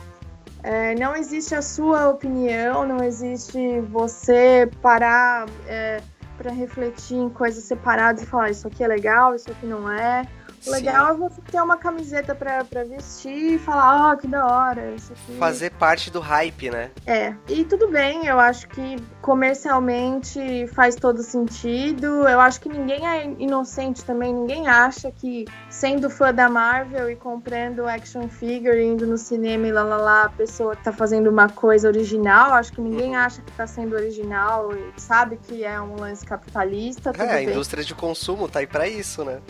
É, 0.63 0.95
não 0.97 1.17
existe 1.17 1.55
a 1.55 1.63
sua 1.63 2.09
opinião, 2.11 2.87
não 2.87 3.03
existe 3.03 3.81
você 3.81 4.69
parar 4.83 5.47
é, 5.67 6.03
para 6.37 6.51
refletir 6.51 7.17
em 7.17 7.31
coisas 7.31 7.65
separadas 7.65 8.23
e 8.23 8.27
falar 8.27 8.51
isso 8.51 8.67
aqui 8.67 8.85
é 8.85 8.89
legal, 8.89 9.35
isso 9.35 9.51
aqui 9.51 9.65
não 9.65 9.91
é. 9.91 10.27
O 10.67 10.71
legal 10.71 11.11
é 11.11 11.15
você 11.15 11.41
ter 11.41 11.61
uma 11.63 11.77
camiseta 11.77 12.35
pra, 12.35 12.65
pra 12.65 12.85
vestir 12.85 13.55
e 13.55 13.59
falar, 13.59 14.11
ó, 14.11 14.13
oh, 14.13 14.17
que 14.17 14.27
da 14.27 14.47
hora. 14.47 14.95
Isso 14.95 15.13
aqui. 15.13 15.39
Fazer 15.39 15.71
parte 15.71 16.11
do 16.11 16.21
hype, 16.21 16.71
né? 16.71 16.91
É. 17.07 17.35
E 17.49 17.65
tudo 17.65 17.89
bem, 17.89 18.27
eu 18.27 18.39
acho 18.39 18.69
que 18.69 18.97
comercialmente 19.23 20.67
faz 20.75 20.97
todo 20.97 21.23
sentido. 21.23 22.29
Eu 22.29 22.41
acho 22.41 22.61
que 22.61 22.69
ninguém 22.69 23.07
é 23.07 23.25
inocente 23.39 24.05
também, 24.05 24.35
ninguém 24.35 24.69
acha 24.69 25.11
que 25.11 25.47
sendo 25.69 26.11
fã 26.11 26.33
da 26.33 26.49
Marvel 26.49 27.11
e 27.11 27.17
comprando 27.17 27.87
action 27.87 28.29
figure, 28.29 28.83
indo 28.83 29.07
no 29.07 29.17
cinema 29.17 29.67
e 29.67 29.73
lá 29.73 29.83
lá 29.83 29.97
lá, 29.97 30.23
a 30.25 30.31
pessoa 30.31 30.77
tá 30.77 30.93
fazendo 30.93 31.31
uma 31.31 31.49
coisa 31.49 31.89
original. 31.89 32.53
Acho 32.53 32.73
que 32.73 32.81
ninguém 32.81 33.11
uhum. 33.11 33.19
acha 33.19 33.41
que 33.41 33.53
tá 33.53 33.67
sendo 33.67 33.95
original 33.97 34.75
e 34.75 35.01
sabe 35.01 35.39
que 35.39 35.65
é 35.65 35.81
um 35.81 35.97
lance 35.97 36.25
capitalista. 36.25 37.13
é, 37.19 37.31
a 37.31 37.43
indústria 37.43 37.83
de 37.83 37.95
consumo 37.95 38.49
tá 38.49 38.59
aí 38.59 38.67
pra 38.67 38.87
isso, 38.87 39.25
né? 39.25 39.41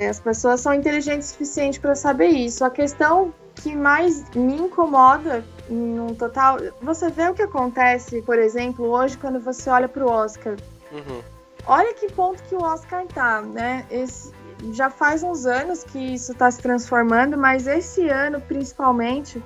É, 0.00 0.08
as 0.08 0.18
pessoas 0.18 0.62
são 0.62 0.72
inteligentes 0.72 1.28
o 1.28 1.32
suficiente 1.32 1.78
para 1.78 1.94
saber 1.94 2.28
isso. 2.28 2.64
A 2.64 2.70
questão 2.70 3.34
que 3.56 3.76
mais 3.76 4.30
me 4.30 4.56
incomoda 4.56 5.44
no 5.68 6.14
total, 6.14 6.56
você 6.80 7.10
vê 7.10 7.28
o 7.28 7.34
que 7.34 7.42
acontece, 7.42 8.22
por 8.22 8.38
exemplo, 8.38 8.86
hoje 8.86 9.18
quando 9.18 9.38
você 9.38 9.68
olha 9.68 9.86
para 9.86 10.02
o 10.02 10.08
Oscar. 10.08 10.56
Uhum. 10.90 11.20
Olha 11.66 11.92
que 11.92 12.10
ponto 12.10 12.42
que 12.44 12.54
o 12.54 12.62
Oscar 12.62 13.04
tá, 13.08 13.42
né? 13.42 13.84
Esse, 13.90 14.32
já 14.72 14.88
faz 14.88 15.22
uns 15.22 15.44
anos 15.44 15.84
que 15.84 15.98
isso 15.98 16.32
está 16.32 16.50
se 16.50 16.62
transformando, 16.62 17.36
mas 17.36 17.66
esse 17.66 18.08
ano, 18.08 18.40
principalmente, 18.40 19.42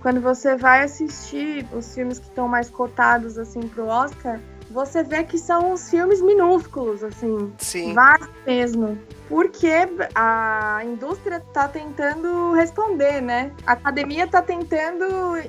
quando 0.00 0.20
você 0.20 0.56
vai 0.56 0.82
assistir 0.82 1.64
os 1.72 1.94
filmes 1.94 2.18
que 2.18 2.26
estão 2.26 2.48
mais 2.48 2.68
cotados 2.68 3.38
assim 3.38 3.60
para 3.68 3.84
o 3.84 3.86
Oscar, 3.86 4.40
você 4.72 5.02
vê 5.02 5.22
que 5.24 5.38
são 5.38 5.72
os 5.72 5.90
filmes 5.90 6.20
minúsculos, 6.20 7.04
assim. 7.04 7.52
Sim. 7.58 7.94
Vários 7.94 8.28
mesmo. 8.46 8.98
Porque 9.28 9.70
a 10.14 10.80
indústria 10.84 11.36
está 11.36 11.68
tentando 11.68 12.52
responder, 12.52 13.20
né? 13.20 13.52
A 13.66 13.72
academia 13.72 14.24
está 14.24 14.42
tentando 14.42 15.04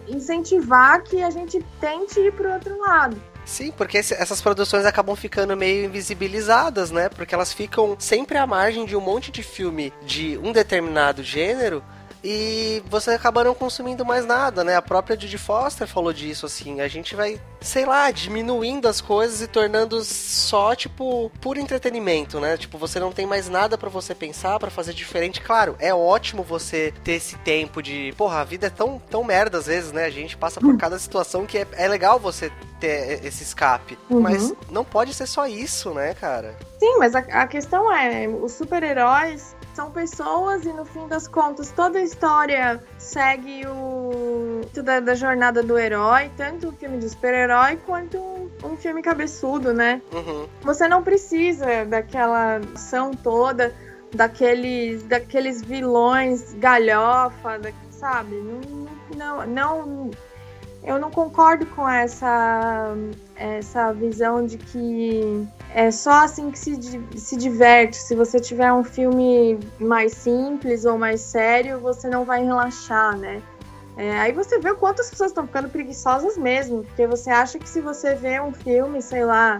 incentivar 0.07 1.01
que 1.03 1.23
a 1.23 1.29
gente 1.29 1.63
tente 1.79 2.19
ir 2.19 2.33
para 2.33 2.49
o 2.49 2.53
outro 2.53 2.79
lado. 2.79 3.21
Sim, 3.45 3.73
porque 3.75 3.97
essas 3.97 4.41
produções 4.41 4.85
acabam 4.85 5.15
ficando 5.15 5.55
meio 5.57 5.85
invisibilizadas, 5.85 6.91
né? 6.91 7.09
Porque 7.09 7.35
elas 7.35 7.51
ficam 7.51 7.95
sempre 7.99 8.37
à 8.37 8.47
margem 8.47 8.85
de 8.85 8.95
um 8.95 9.01
monte 9.01 9.31
de 9.31 9.43
filme 9.43 9.91
de 10.05 10.37
um 10.37 10.53
determinado 10.53 11.21
gênero 11.21 11.83
e 12.23 12.81
você 12.89 13.11
acaba 13.11 13.43
não 13.43 13.53
consumindo 13.53 14.05
mais 14.05 14.25
nada, 14.25 14.63
né? 14.63 14.77
A 14.77 14.81
própria 14.81 15.19
Judy 15.19 15.37
Foster 15.37 15.85
falou 15.85 16.13
disso, 16.13 16.45
assim, 16.45 16.79
a 16.79 16.87
gente 16.87 17.15
vai, 17.15 17.39
sei 17.59 17.85
lá, 17.85 18.09
diminuindo 18.11 18.87
as 18.87 19.01
coisas 19.01 19.41
e 19.41 19.47
tornando 19.47 20.01
só, 20.03 20.73
tipo, 20.73 21.29
puro 21.41 21.59
entretenimento, 21.59 22.39
né? 22.39 22.55
Tipo, 22.55 22.77
você 22.77 22.99
não 22.99 23.11
tem 23.11 23.25
mais 23.25 23.49
nada 23.49 23.77
para 23.77 23.89
você 23.89 24.15
pensar, 24.15 24.57
para 24.57 24.71
fazer 24.71 24.93
diferente. 24.93 25.41
Claro, 25.41 25.75
é 25.79 25.93
ótimo 25.93 26.43
você 26.43 26.93
ter 27.03 27.13
esse 27.13 27.37
tempo 27.39 27.81
de, 27.83 28.13
porra, 28.17 28.39
a 28.39 28.43
vida 28.45 28.67
é 28.67 28.69
tão, 28.69 29.01
tão 29.09 29.23
merda 29.23 29.57
às 29.57 29.65
vezes, 29.65 29.91
né? 29.91 30.05
A 30.05 30.09
gente 30.09 30.37
passa 30.37 30.61
por 30.61 30.77
cada 30.77 30.97
situação 30.97 31.45
que 31.45 31.57
é, 31.57 31.67
é 31.73 31.87
legal 31.89 32.19
você 32.19 32.49
ter 32.79 33.25
esse 33.25 33.43
escape. 33.43 33.97
Uhum. 34.09 34.21
Mas 34.21 34.53
não 34.71 34.85
pode 34.85 35.13
ser 35.13 35.27
só 35.27 35.45
isso, 35.45 35.93
né, 35.93 36.13
cara? 36.13 36.55
Sim, 36.79 36.97
mas 36.99 37.15
a, 37.15 37.19
a 37.19 37.47
questão 37.47 37.91
é, 37.93 38.27
os 38.27 38.53
super-heróis 38.53 39.55
são 39.73 39.91
pessoas 39.91 40.65
e 40.65 40.71
no 40.71 40.85
fim 40.85 41.07
das 41.07 41.27
contas 41.27 41.71
toda 41.71 41.99
a 41.99 42.01
história 42.01 42.81
segue 42.97 43.65
o 43.67 44.61
da, 44.83 44.99
da 44.99 45.15
jornada 45.15 45.61
do 45.61 45.77
herói, 45.77 46.31
tanto 46.37 46.69
o 46.69 46.71
filme 46.71 46.97
de 46.97 47.09
super-herói 47.09 47.77
quanto 47.85 48.17
um, 48.63 48.75
filme 48.77 49.01
cabeçudo, 49.01 49.73
né? 49.73 50.01
Uhum. 50.11 50.47
Você 50.61 50.87
não 50.87 51.03
precisa 51.03 51.85
daquela 51.85 52.57
ação 52.73 53.11
toda, 53.11 53.73
daqueles, 54.13 55.03
daqueles 55.03 55.61
vilões 55.61 56.53
galhofa, 56.53 57.59
da, 57.59 57.71
sabe? 57.91 58.35
Não, 59.15 59.45
não, 59.45 59.47
não, 59.47 60.11
eu 60.83 60.99
não 60.99 61.09
concordo 61.09 61.65
com 61.67 61.87
essa, 61.87 62.93
essa 63.35 63.93
visão 63.93 64.45
de 64.45 64.57
que 64.57 65.47
é 65.73 65.89
só 65.89 66.23
assim 66.25 66.51
que 66.51 66.59
se, 66.59 67.01
se 67.15 67.37
diverte. 67.37 67.95
Se 67.95 68.15
você 68.15 68.39
tiver 68.39 68.71
um 68.73 68.83
filme 68.83 69.59
mais 69.79 70.13
simples 70.13 70.83
ou 70.85 70.97
mais 70.97 71.21
sério, 71.21 71.79
você 71.79 72.09
não 72.09 72.25
vai 72.25 72.43
relaxar, 72.43 73.17
né? 73.17 73.41
É, 73.95 74.19
aí 74.19 74.31
você 74.31 74.59
vê 74.59 74.71
o 74.71 74.75
quanto 74.75 75.01
as 75.01 75.09
pessoas 75.09 75.31
estão 75.31 75.45
ficando 75.45 75.69
preguiçosas 75.69 76.35
mesmo, 76.35 76.83
porque 76.83 77.05
você 77.05 77.29
acha 77.29 77.59
que 77.59 77.69
se 77.69 77.79
você 77.79 78.15
vê 78.15 78.41
um 78.41 78.51
filme, 78.51 79.01
sei 79.01 79.23
lá, 79.23 79.59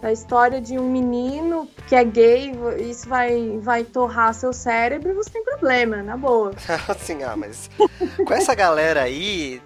da 0.00 0.10
história 0.10 0.60
de 0.60 0.78
um 0.78 0.90
menino 0.90 1.68
que 1.86 1.94
é 1.94 2.02
gay, 2.02 2.52
isso 2.78 3.06
vai, 3.06 3.58
vai 3.58 3.84
torrar 3.84 4.32
seu 4.32 4.52
cérebro, 4.52 5.14
você 5.14 5.30
tem 5.30 5.44
problema, 5.44 6.02
na 6.02 6.16
boa. 6.16 6.52
assim, 6.88 7.22
ah, 7.22 7.36
mas 7.36 7.70
com 8.26 8.32
essa 8.32 8.54
galera 8.54 9.02
aí, 9.02 9.60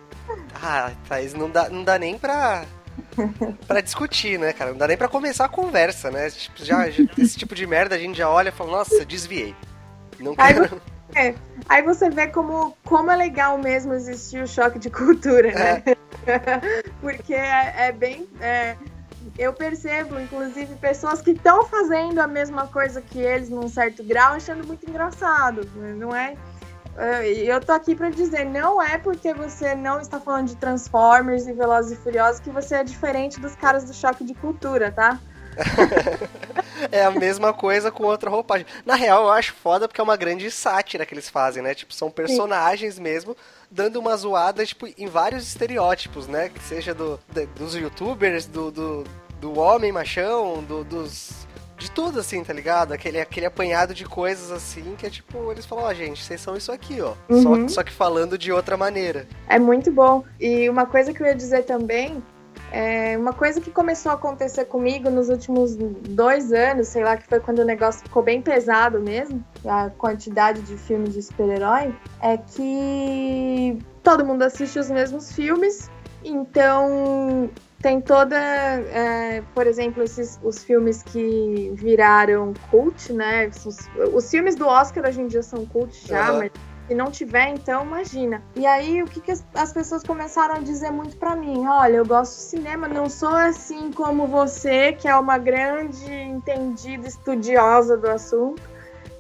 ah, 0.65 0.93
Thaís, 1.09 1.35
não 1.35 1.51
dá, 1.51 1.69
não 1.69 1.85
dá 1.85 1.99
nem 1.99 2.19
pra 2.19 2.65
para 3.67 3.81
discutir, 3.81 4.39
né, 4.39 4.53
cara? 4.53 4.71
Não 4.71 4.79
dá 4.79 4.87
nem 4.87 4.97
pra 4.97 5.09
começar 5.09 5.45
a 5.45 5.49
conversa, 5.49 6.11
né? 6.11 6.31
Tipo, 6.31 6.65
já, 6.65 6.89
já, 6.91 7.05
esse 7.19 7.37
tipo 7.37 7.55
de 7.55 7.67
merda 7.67 7.95
a 7.95 7.99
gente 7.99 8.17
já 8.17 8.29
olha 8.31 8.49
e 8.49 8.53
fala, 8.53 8.71
nossa, 8.71 9.05
desviei. 9.05 9.55
Não 10.19 10.35
quero. 10.35 10.63
Aí 10.63 10.69
você, 10.69 10.81
é, 11.15 11.35
aí 11.69 11.83
você 11.83 12.11
vê 12.11 12.29
como, 12.29 12.77
como 12.85 13.11
é 13.11 13.17
legal 13.17 13.59
mesmo 13.59 13.93
existir 13.93 14.43
o 14.43 14.47
choque 14.47 14.79
de 14.79 14.91
cultura, 14.91 15.53
né? 15.53 15.83
É. 16.27 16.91
Porque 17.01 17.35
é, 17.35 17.89
é 17.89 17.93
bem. 17.93 18.29
É, 18.41 18.77
eu 19.39 19.53
percebo, 19.53 20.21
inclusive, 20.21 20.75
pessoas 20.77 21.21
que 21.21 21.33
estão 21.33 21.65
fazendo 21.65 22.21
a 22.21 22.27
mesma 22.27 22.67
coisa 22.69 23.01
que 23.01 23.19
eles 23.19 23.49
num 23.49 23.69
certo 23.69 24.05
grau, 24.05 24.35
achando 24.35 24.67
muito 24.67 24.89
engraçado. 24.89 25.69
Né? 25.75 25.95
Não 25.97 26.15
é? 26.15 26.37
É, 26.97 27.33
e 27.33 27.49
eu 27.49 27.61
tô 27.61 27.73
aqui 27.73 27.95
para 27.95 28.11
dizer, 28.11 28.45
não 28.45 28.81
é 28.81 28.99
porque 28.99 29.35
você 29.35 29.75
não 29.75 30.01
está 30.01 30.21
falando 30.21 30.49
de 30.49 30.57
Transformers 30.57 31.47
e 31.47 31.53
Velozes 31.53 31.93
e 31.93 31.97
Furiosos 31.97 32.41
que 32.41 32.51
você 32.51 32.77
é 32.77 32.85
diferente 32.85 33.41
dos 33.41 33.55
caras 33.57 33.85
do 33.85 33.93
choque 33.93 34.25
de 34.25 34.35
cultura, 34.35 34.93
tá? 34.93 35.19
é 36.91 37.05
a 37.05 37.11
mesma 37.11 37.53
coisa 37.53 37.91
com 37.91 38.05
outra 38.05 38.31
roupagem. 38.31 38.67
Na 38.85 38.95
real, 38.95 39.25
eu 39.25 39.31
acho 39.31 39.55
foda 39.55 39.89
porque 39.89 40.01
é 40.01 40.05
uma 40.05 40.17
grande 40.17 40.51
sátira 40.51 41.07
que 41.07 41.15
eles 41.15 41.29
fazem, 41.29 41.63
né? 41.63 41.75
Tipo, 41.75 41.95
são 41.95 42.11
personagens 42.11 42.95
Sim. 42.95 43.03
mesmo 43.03 43.37
dando 43.71 43.99
uma 43.99 44.17
zoada, 44.17 44.65
tipo, 44.65 44.87
em 44.99 45.07
vários 45.07 45.47
estereótipos, 45.49 46.27
né? 46.27 46.49
Que 46.49 46.61
seja 46.63 46.95
do, 46.95 47.19
de, 47.29 47.47
dos 47.47 47.75
youtubers, 47.75 48.47
do, 48.47 48.71
do, 48.71 49.05
do 49.41 49.59
homem 49.59 49.91
machão, 49.91 50.63
do, 50.63 50.85
dos 50.85 51.44
de 51.77 51.91
tudo, 51.91 52.21
assim, 52.21 52.43
tá 52.43 52.53
ligado? 52.53 52.93
Aquele, 52.93 53.21
aquele 53.21 53.47
apanhado 53.47 53.95
de 53.95 54.05
coisas 54.05 54.51
assim 54.51 54.95
que 54.97 55.07
é 55.07 55.11
tipo, 55.11 55.51
eles 55.51 55.67
falam, 55.67 55.85
ó, 55.85 55.89
oh, 55.89 55.95
gente, 55.95 56.23
vocês 56.23 56.41
são 56.41 56.57
isso 56.57 56.73
aqui, 56.73 57.01
ó. 57.01 57.15
Uhum. 57.29 57.69
Só, 57.69 57.75
só 57.75 57.83
que 57.83 57.93
falando 57.93 58.39
de 58.39 58.53
outra 58.53 58.77
maneira. 58.77 59.27
É 59.49 59.59
muito 59.59 59.91
bom. 59.91 60.25
E 60.41 60.69
uma 60.69 60.87
coisa 60.87 61.13
que 61.13 61.23
eu 61.23 61.27
ia 61.27 61.35
dizer 61.35 61.65
também 61.65 62.23
é 62.71 63.17
uma 63.17 63.33
coisa 63.33 63.61
que 63.61 63.71
começou 63.71 64.11
a 64.11 64.15
acontecer 64.17 64.65
comigo 64.65 65.09
nos 65.09 65.29
últimos 65.29 65.77
dois 65.77 66.53
anos, 66.53 66.89
sei 66.89 67.05
lá, 67.05 67.17
que 67.17 67.27
foi 67.27 67.39
quando 67.39 67.61
o 67.61 67.65
negócio 67.65 68.03
ficou 68.03 68.23
bem 68.23 68.43
pesado 68.43 69.01
mesmo, 69.01 69.45
a 69.65 69.91
quantidade 69.91 70.61
de 70.63 70.77
filmes 70.77 71.15
de 71.15 71.23
super-herói, 71.23 71.95
é 72.21 72.37
que 72.37 73.79
todo 74.03 74.25
mundo 74.25 74.43
assiste 74.43 74.79
os 74.79 74.91
mesmos 74.91 75.33
filmes, 75.33 75.89
então 76.25 77.49
tem 77.85 78.01
toda, 78.01 78.35
é, 78.35 79.43
por 79.55 79.67
exemplo, 79.67 80.03
esses, 80.03 80.41
os 80.43 80.65
filmes 80.65 81.03
que 81.03 81.71
viraram 81.75 82.55
cult, 82.71 83.13
né? 83.13 83.51
Os, 83.67 83.79
os, 84.15 84.31
filmes 84.31 84.57
do 84.57 84.67
Oscar 84.67 85.07
hoje 85.07 85.21
em 85.21 85.27
dia 85.27 85.43
são 85.43 85.67
cult 85.67 85.95
já, 86.09 86.33
uhum. 86.33 86.39
mas 86.39 86.53
se 86.89 86.95
não 86.95 87.11
tiver, 87.11 87.51
então 87.51 87.85
imagina. 87.85 88.43
E 88.57 88.65
aí, 88.65 89.03
o 89.03 89.07
que, 89.07 89.21
que 89.21 89.31
as, 89.31 89.45
as 89.55 89.71
pessoas 89.71 90.03
começaram 90.03 90.55
a 90.55 90.59
dizer 90.61 90.91
muito 90.91 91.19
para 91.19 91.37
mim? 91.37 91.67
Olha, 91.67 91.97
eu 91.97 92.07
gosto 92.07 92.37
de 92.37 92.41
cinema, 92.45 92.89
não 92.89 93.11
sou 93.11 93.37
assim 93.37 93.93
como 93.93 94.27
você, 94.27 94.95
que 94.95 95.07
é 95.07 95.15
uma 95.15 95.37
grande 95.37 96.11
entendida, 96.11 97.07
estudiosa 97.07 97.99
do 97.99 98.09
assunto. 98.09 98.63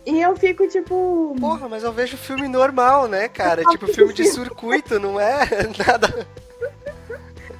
E 0.06 0.22
eu 0.22 0.34
fico 0.36 0.66
tipo. 0.66 1.36
Porra, 1.38 1.68
mas 1.68 1.84
eu 1.84 1.92
vejo 1.92 2.16
filme 2.16 2.48
normal, 2.48 3.08
né, 3.08 3.28
cara? 3.28 3.62
tipo, 3.62 3.86
filme 3.88 4.14
de 4.14 4.24
circuito, 4.24 4.98
não 4.98 5.20
é 5.20 5.46
nada. 5.86 6.26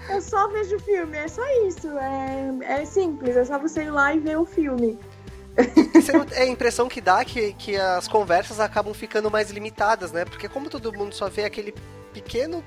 Eu 0.08 0.20
só 0.20 0.48
vejo 0.48 0.78
filme, 0.80 1.16
é 1.16 1.28
só 1.28 1.42
isso. 1.66 1.88
É, 1.98 2.80
é 2.80 2.84
simples, 2.84 3.36
é 3.36 3.44
só 3.44 3.58
você 3.58 3.84
ir 3.84 3.90
lá 3.90 4.14
e 4.14 4.18
ver 4.18 4.38
o 4.38 4.44
filme. 4.44 4.98
é 6.32 6.42
a 6.42 6.46
impressão 6.46 6.88
que 6.88 7.00
dá 7.00 7.24
que, 7.24 7.52
que 7.54 7.76
as 7.76 8.08
conversas 8.08 8.58
acabam 8.60 8.92
ficando 8.92 9.30
mais 9.30 9.50
limitadas, 9.50 10.12
né? 10.12 10.24
Porque 10.24 10.48
como 10.48 10.68
todo 10.68 10.92
mundo 10.92 11.14
só 11.14 11.28
vê 11.28 11.44
aquele 11.44 11.74
pequeno 12.12 12.62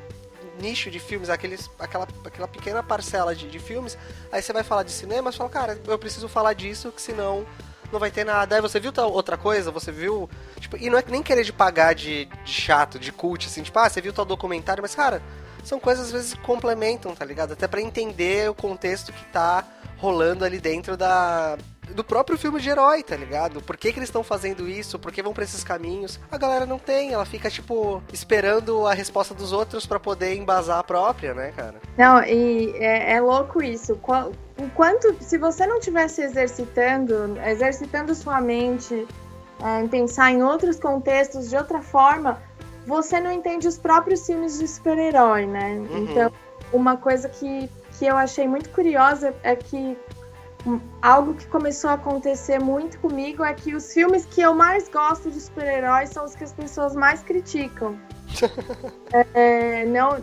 nicho 0.59 0.89
de 0.89 0.99
filmes, 0.99 1.29
aqueles, 1.29 1.69
aquela, 1.77 2.07
aquela 2.25 2.47
pequena 2.47 2.81
parcela 2.81 3.35
de, 3.35 3.47
de 3.47 3.59
filmes, 3.59 3.97
aí 4.31 4.41
você 4.41 4.51
vai 4.51 4.63
falar 4.63 4.83
de 4.83 4.91
cinema, 4.91 5.31
você 5.31 5.37
fala, 5.37 5.49
cara, 5.49 5.81
eu 5.85 5.99
preciso 5.99 6.27
falar 6.27 6.53
disso, 6.53 6.91
que 6.91 7.01
senão 7.01 7.45
não 7.91 7.99
vai 7.99 8.11
ter 8.11 8.23
nada. 8.23 8.55
Aí 8.55 8.61
você 8.61 8.79
viu 8.79 8.91
outra 9.11 9.37
coisa, 9.37 9.71
você 9.71 9.91
viu. 9.91 10.29
Tipo, 10.59 10.77
e 10.77 10.89
não 10.89 10.97
é 10.97 11.03
nem 11.07 11.23
querer 11.23 11.43
de 11.43 11.53
pagar 11.53 11.93
de, 11.93 12.25
de 12.25 12.51
chato, 12.51 12.99
de 12.99 13.11
cult, 13.11 13.47
assim, 13.47 13.63
tipo, 13.63 13.77
ah, 13.79 13.89
você 13.89 14.01
viu 14.01 14.11
tal 14.11 14.25
documentário, 14.25 14.81
mas, 14.81 14.95
cara, 14.95 15.21
são 15.67 15.79
coisas 15.79 16.07
às 16.07 16.11
vezes 16.11 16.33
que 16.33 16.39
complementam, 16.39 17.13
tá 17.13 17.25
ligado? 17.25 17.53
Até 17.53 17.67
para 17.67 17.81
entender 17.81 18.49
o 18.49 18.55
contexto 18.55 19.11
que 19.11 19.25
tá 19.25 19.65
rolando 19.97 20.45
ali 20.45 20.59
dentro 20.59 20.95
da 20.95 21.57
do 21.93 22.03
próprio 22.03 22.37
filme 22.37 22.59
de 22.59 22.69
herói, 22.69 23.01
tá 23.01 23.15
ligado? 23.15 23.61
Por 23.61 23.77
que, 23.77 23.91
que 23.93 23.99
eles 23.99 24.09
estão 24.09 24.23
fazendo 24.23 24.67
isso? 24.67 24.99
Por 24.99 25.09
que 25.11 25.21
vão 25.21 25.33
pra 25.33 25.45
esses 25.45 25.63
caminhos? 25.63 26.19
A 26.29 26.37
galera 26.37 26.65
não 26.65 26.77
tem, 26.77 27.13
ela 27.13 27.25
fica, 27.25 27.49
tipo, 27.49 28.03
esperando 28.11 28.85
a 28.85 28.93
resposta 28.93 29.33
dos 29.33 29.53
outros 29.53 29.85
para 29.85 29.99
poder 29.99 30.35
embasar 30.35 30.79
a 30.79 30.83
própria, 30.83 31.33
né, 31.33 31.53
cara? 31.55 31.75
Não, 31.97 32.21
e 32.23 32.75
é, 32.75 33.13
é 33.13 33.21
louco 33.21 33.63
isso. 33.63 33.99
Enquanto, 34.57 35.15
se 35.21 35.37
você 35.37 35.65
não 35.65 35.77
estivesse 35.77 36.21
exercitando, 36.21 37.39
exercitando 37.45 38.13
sua 38.13 38.41
mente, 38.41 39.07
é, 39.63 39.87
pensar 39.87 40.31
em 40.31 40.43
outros 40.43 40.77
contextos 40.79 41.49
de 41.49 41.55
outra 41.55 41.81
forma, 41.81 42.41
você 42.87 43.19
não 43.19 43.31
entende 43.31 43.67
os 43.67 43.77
próprios 43.77 44.25
filmes 44.25 44.57
de 44.57 44.67
super-herói, 44.67 45.45
né? 45.45 45.73
Uhum. 45.73 46.07
Então, 46.09 46.31
uma 46.71 46.95
coisa 46.95 47.27
que, 47.27 47.69
que 47.99 48.05
eu 48.05 48.15
achei 48.15 48.47
muito 48.47 48.69
curiosa 48.69 49.35
é 49.43 49.55
que 49.57 49.97
algo 51.01 51.33
que 51.33 51.45
começou 51.47 51.89
a 51.89 51.93
acontecer 51.93 52.59
muito 52.59 52.97
comigo 52.99 53.43
é 53.43 53.53
que 53.53 53.75
os 53.75 53.93
filmes 53.93 54.25
que 54.25 54.41
eu 54.41 54.53
mais 54.53 54.87
gosto 54.87 55.29
de 55.29 55.39
super-heróis 55.39 56.09
são 56.09 56.25
os 56.25 56.33
que 56.33 56.45
as 56.45 56.53
pessoas 56.53 56.95
mais 56.95 57.21
criticam. 57.21 57.99
é, 59.33 59.85
não, 59.85 60.17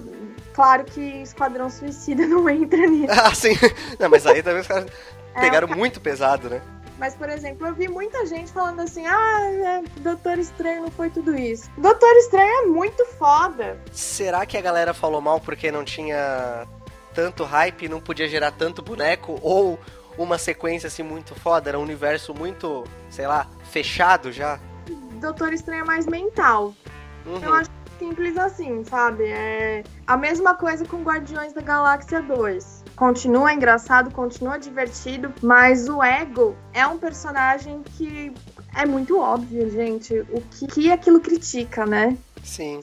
claro 0.54 0.84
que 0.84 1.00
Esquadrão 1.00 1.68
Suicida 1.68 2.24
não 2.26 2.48
entra 2.48 2.86
nisso. 2.86 3.12
Ah, 3.12 3.34
sim. 3.34 3.54
Não, 4.00 4.08
mas 4.08 4.26
aí 4.26 4.42
também 4.42 4.62
os 4.62 4.66
caras 4.66 4.86
é, 5.34 5.40
pegaram 5.40 5.68
é, 5.68 5.74
muito 5.74 6.00
pesado, 6.00 6.48
né? 6.48 6.62
Mas, 6.98 7.14
por 7.14 7.28
exemplo, 7.28 7.66
eu 7.66 7.74
vi 7.74 7.88
muita 7.88 8.24
gente 8.26 8.52
falando 8.52 8.80
assim: 8.80 9.04
ah, 9.06 9.40
é, 9.42 9.82
Doutor 10.00 10.38
Estranho 10.38 10.82
não 10.82 10.90
foi 10.90 11.10
tudo 11.10 11.36
isso. 11.36 11.70
Doutor 11.76 12.12
Estranho 12.16 12.64
é 12.64 12.66
muito 12.66 13.04
foda. 13.18 13.78
Será 13.92 14.46
que 14.46 14.56
a 14.56 14.60
galera 14.60 14.94
falou 14.94 15.20
mal 15.20 15.40
porque 15.40 15.70
não 15.72 15.84
tinha 15.84 16.66
tanto 17.14 17.44
hype, 17.44 17.88
não 17.88 18.00
podia 18.00 18.28
gerar 18.28 18.52
tanto 18.52 18.82
boneco? 18.82 19.38
Ou 19.42 19.78
uma 20.16 20.38
sequência 20.38 20.86
assim 20.86 21.02
muito 21.02 21.34
foda, 21.34 21.70
era 21.70 21.78
um 21.78 21.82
universo 21.82 22.32
muito, 22.32 22.84
sei 23.10 23.26
lá, 23.26 23.48
fechado 23.70 24.30
já. 24.30 24.60
Doutor 25.20 25.52
Estranho 25.52 25.82
é 25.82 25.86
mais 25.86 26.06
mental. 26.06 26.74
Uhum. 27.26 27.42
Eu 27.42 27.54
acho 27.54 27.70
simples 27.98 28.36
assim, 28.36 28.84
sabe? 28.84 29.24
É 29.24 29.82
a 30.06 30.16
mesma 30.16 30.54
coisa 30.54 30.84
com 30.84 31.02
Guardiões 31.02 31.52
da 31.52 31.60
Galáxia 31.60 32.20
2. 32.22 32.73
Continua 32.96 33.52
engraçado, 33.52 34.10
continua 34.12 34.56
divertido, 34.56 35.32
mas 35.42 35.88
o 35.88 36.02
Ego 36.02 36.56
é 36.72 36.86
um 36.86 36.96
personagem 36.96 37.82
que 37.82 38.32
é 38.76 38.86
muito 38.86 39.18
óbvio, 39.18 39.68
gente, 39.70 40.20
o 40.30 40.40
que, 40.40 40.66
que 40.66 40.92
aquilo 40.92 41.20
critica, 41.20 41.84
né? 41.84 42.16
Sim. 42.42 42.82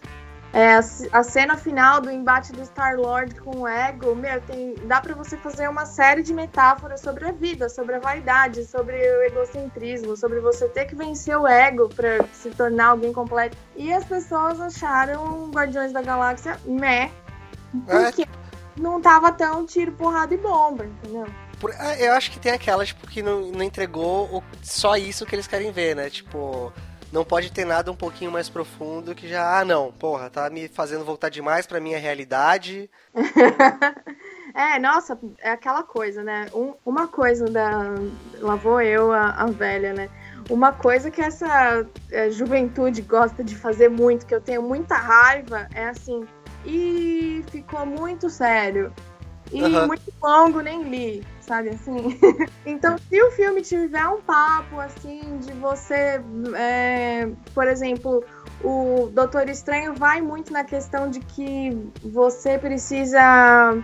É, 0.54 0.76
a, 1.14 1.24
cena 1.24 1.56
final 1.56 2.02
do 2.02 2.12
embate 2.12 2.52
do 2.52 2.62
Star-Lord 2.62 3.36
com 3.36 3.60
o 3.60 3.68
Ego, 3.68 4.14
meu, 4.14 4.42
tem, 4.42 4.76
dá 4.84 5.00
para 5.00 5.16
você 5.16 5.38
fazer 5.38 5.70
uma 5.70 5.86
série 5.86 6.24
de 6.24 6.34
metáforas 6.34 7.00
sobre 7.00 7.26
a 7.26 7.32
vida, 7.32 7.70
sobre 7.70 7.96
a 7.96 8.00
vaidade, 8.00 8.66
sobre 8.66 8.98
o 8.98 9.24
egocentrismo, 9.24 10.18
sobre 10.18 10.42
você 10.42 10.68
ter 10.68 10.86
que 10.86 10.96
vencer 10.96 11.38
o 11.38 11.48
ego 11.48 11.88
para 11.88 12.26
se 12.34 12.50
tornar 12.50 12.88
alguém 12.88 13.14
completo. 13.14 13.58
E 13.78 13.94
as 13.94 14.04
pessoas 14.04 14.60
acharam 14.60 15.50
Guardiões 15.52 15.94
da 15.94 16.02
Galáxia 16.02 16.60
meh, 16.66 17.10
porque 17.86 18.24
é. 18.24 18.41
Não 18.78 19.02
tava 19.02 19.32
tão 19.32 19.66
tiro, 19.66 19.92
porrada 19.92 20.34
e 20.34 20.38
bomba, 20.38 20.86
entendeu? 20.86 21.28
É, 21.80 22.08
eu 22.08 22.14
acho 22.14 22.32
que 22.32 22.40
tem 22.40 22.52
aquelas 22.52 22.90
tipo, 22.90 23.08
que 23.08 23.22
não, 23.22 23.52
não 23.52 23.64
entregou 23.64 24.44
só 24.64 24.96
isso 24.96 25.26
que 25.26 25.36
eles 25.36 25.48
querem 25.48 25.72
ver, 25.72 25.96
né? 25.96 26.10
Tipo, 26.10 26.74
não 27.12 27.26
pode 27.26 27.52
ter 27.52 27.66
nada 27.66 27.92
um 27.92 27.96
pouquinho 27.96 28.32
mais 28.32 28.50
profundo 28.50 29.14
que 29.14 29.28
já, 29.28 29.60
ah, 29.60 29.66
não, 29.66 29.92
porra, 29.92 30.30
tá 30.30 30.50
me 30.50 30.68
fazendo 30.68 31.04
voltar 31.04 31.30
demais 31.30 31.68
pra 31.68 31.80
minha 31.80 32.00
realidade. 32.00 32.90
é, 34.56 34.80
nossa, 34.80 35.20
é 35.40 35.52
aquela 35.52 35.84
coisa, 35.84 36.24
né? 36.24 36.48
Um, 36.54 36.74
uma 36.86 37.08
coisa 37.08 37.46
da. 37.46 37.94
Lá 38.40 38.56
vou 38.56 38.82
eu, 38.82 39.12
a, 39.12 39.32
a 39.32 39.46
velha, 39.48 39.94
né? 39.94 40.10
Uma 40.50 40.72
coisa 40.72 41.12
que 41.12 41.22
essa 41.22 41.86
é, 42.10 42.30
juventude 42.32 43.02
gosta 43.02 43.44
de 43.44 43.56
fazer 43.56 43.90
muito, 43.90 44.26
que 44.26 44.34
eu 44.34 44.42
tenho 44.42 44.62
muita 44.62 44.96
raiva, 44.96 45.68
é 45.76 45.90
assim. 45.90 46.26
E 46.66 47.44
ficou 47.52 47.86
muito 47.86 48.30
sério. 48.30 48.94
E 49.52 49.62
uhum. 49.62 49.88
muito 49.88 50.14
longo, 50.22 50.62
nem 50.62 50.84
li 50.84 51.26
sabe 51.52 51.70
assim? 51.70 52.18
então, 52.66 52.98
se 52.98 53.22
o 53.22 53.32
filme 53.32 53.62
tiver 53.62 54.08
um 54.08 54.22
papo 54.22 54.80
assim 54.80 55.38
de 55.40 55.52
você, 55.54 56.22
é, 56.56 57.30
por 57.54 57.68
exemplo, 57.68 58.24
o 58.64 59.10
Doutor 59.12 59.50
Estranho 59.50 59.94
vai 59.94 60.22
muito 60.22 60.54
na 60.54 60.64
questão 60.64 61.10
de 61.10 61.20
que 61.20 61.78
você 62.02 62.58
precisa 62.58 63.84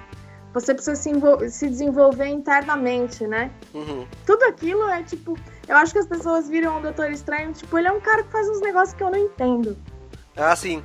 você 0.54 0.74
precisa 0.74 0.96
se, 0.96 1.12
se 1.50 1.70
desenvolver 1.70 2.28
internamente, 2.28 3.28
né? 3.28 3.52
Uhum. 3.74 4.08
Tudo 4.26 4.44
aquilo 4.46 4.88
é 4.90 5.04
tipo. 5.04 5.38
Eu 5.68 5.76
acho 5.76 5.92
que 5.92 6.00
as 6.00 6.08
pessoas 6.08 6.48
viram 6.48 6.78
o 6.78 6.82
Doutor 6.82 7.12
Estranho, 7.12 7.52
tipo, 7.52 7.78
ele 7.78 7.90
é 7.90 7.92
um 7.92 8.00
cara 8.00 8.24
que 8.24 8.32
faz 8.32 8.48
uns 8.48 8.62
negócios 8.62 8.96
que 8.96 9.04
eu 9.04 9.12
não 9.12 9.20
entendo. 9.20 9.78
Ah, 10.38 10.56
sim. 10.56 10.84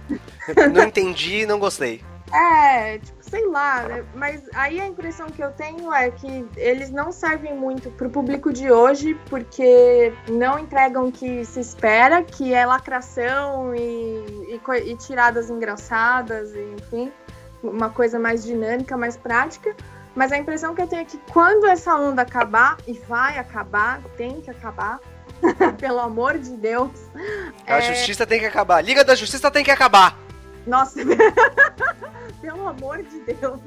não 0.73 0.85
entendi 0.85 1.43
e 1.43 1.47
não 1.47 1.59
gostei. 1.59 2.03
É, 2.33 2.99
tipo, 2.99 3.23
sei 3.23 3.47
lá, 3.47 3.83
né? 3.83 4.05
mas 4.15 4.43
aí 4.55 4.81
a 4.81 4.87
impressão 4.87 5.27
que 5.27 5.43
eu 5.43 5.53
tenho 5.53 5.93
é 5.93 6.11
que 6.11 6.47
eles 6.57 6.91
não 6.91 7.13
servem 7.13 7.55
muito 7.55 7.91
pro 7.91 8.09
público 8.09 8.51
de 8.51 8.71
hoje, 8.71 9.15
porque 9.29 10.15
não 10.31 10.59
entregam 10.59 11.09
o 11.09 11.13
que 11.13 11.45
se 11.45 11.61
espera, 11.61 12.23
que 12.23 12.55
é 12.55 12.65
lacração 12.65 13.75
e, 13.75 14.49
e, 14.49 14.91
e 14.91 14.97
tiradas 14.97 15.51
engraçadas, 15.51 16.55
enfim, 16.57 17.13
uma 17.63 17.91
coisa 17.91 18.19
mais 18.19 18.43
dinâmica, 18.43 18.97
mais 18.97 19.17
prática. 19.17 19.77
Mas 20.15 20.33
a 20.33 20.39
impressão 20.39 20.75
que 20.75 20.81
eu 20.81 20.87
tenho 20.87 21.03
é 21.03 21.07
que 21.07 21.19
quando 21.33 21.67
essa 21.67 21.95
onda 21.95 22.23
acabar, 22.23 22.79
e 22.87 22.95
vai 22.95 23.39
acabar, 23.39 24.01
tem 24.17 24.41
que 24.41 24.51
acabar, 24.51 25.01
pelo 25.79 26.01
amor 26.01 26.39
de 26.39 26.51
Deus. 26.51 26.91
A 27.67 27.79
é... 27.79 27.95
justiça 27.95 28.27
tem 28.27 28.41
que 28.41 28.47
acabar. 28.47 28.83
Liga 28.83 29.05
da 29.05 29.15
Justiça 29.15 29.51
tem 29.51 29.65
que 29.65 29.71
acabar. 29.71 30.19
Nossa, 30.67 31.01
pelo 32.41 32.69
amor 32.69 33.03
de 33.03 33.21
Deus. 33.21 33.61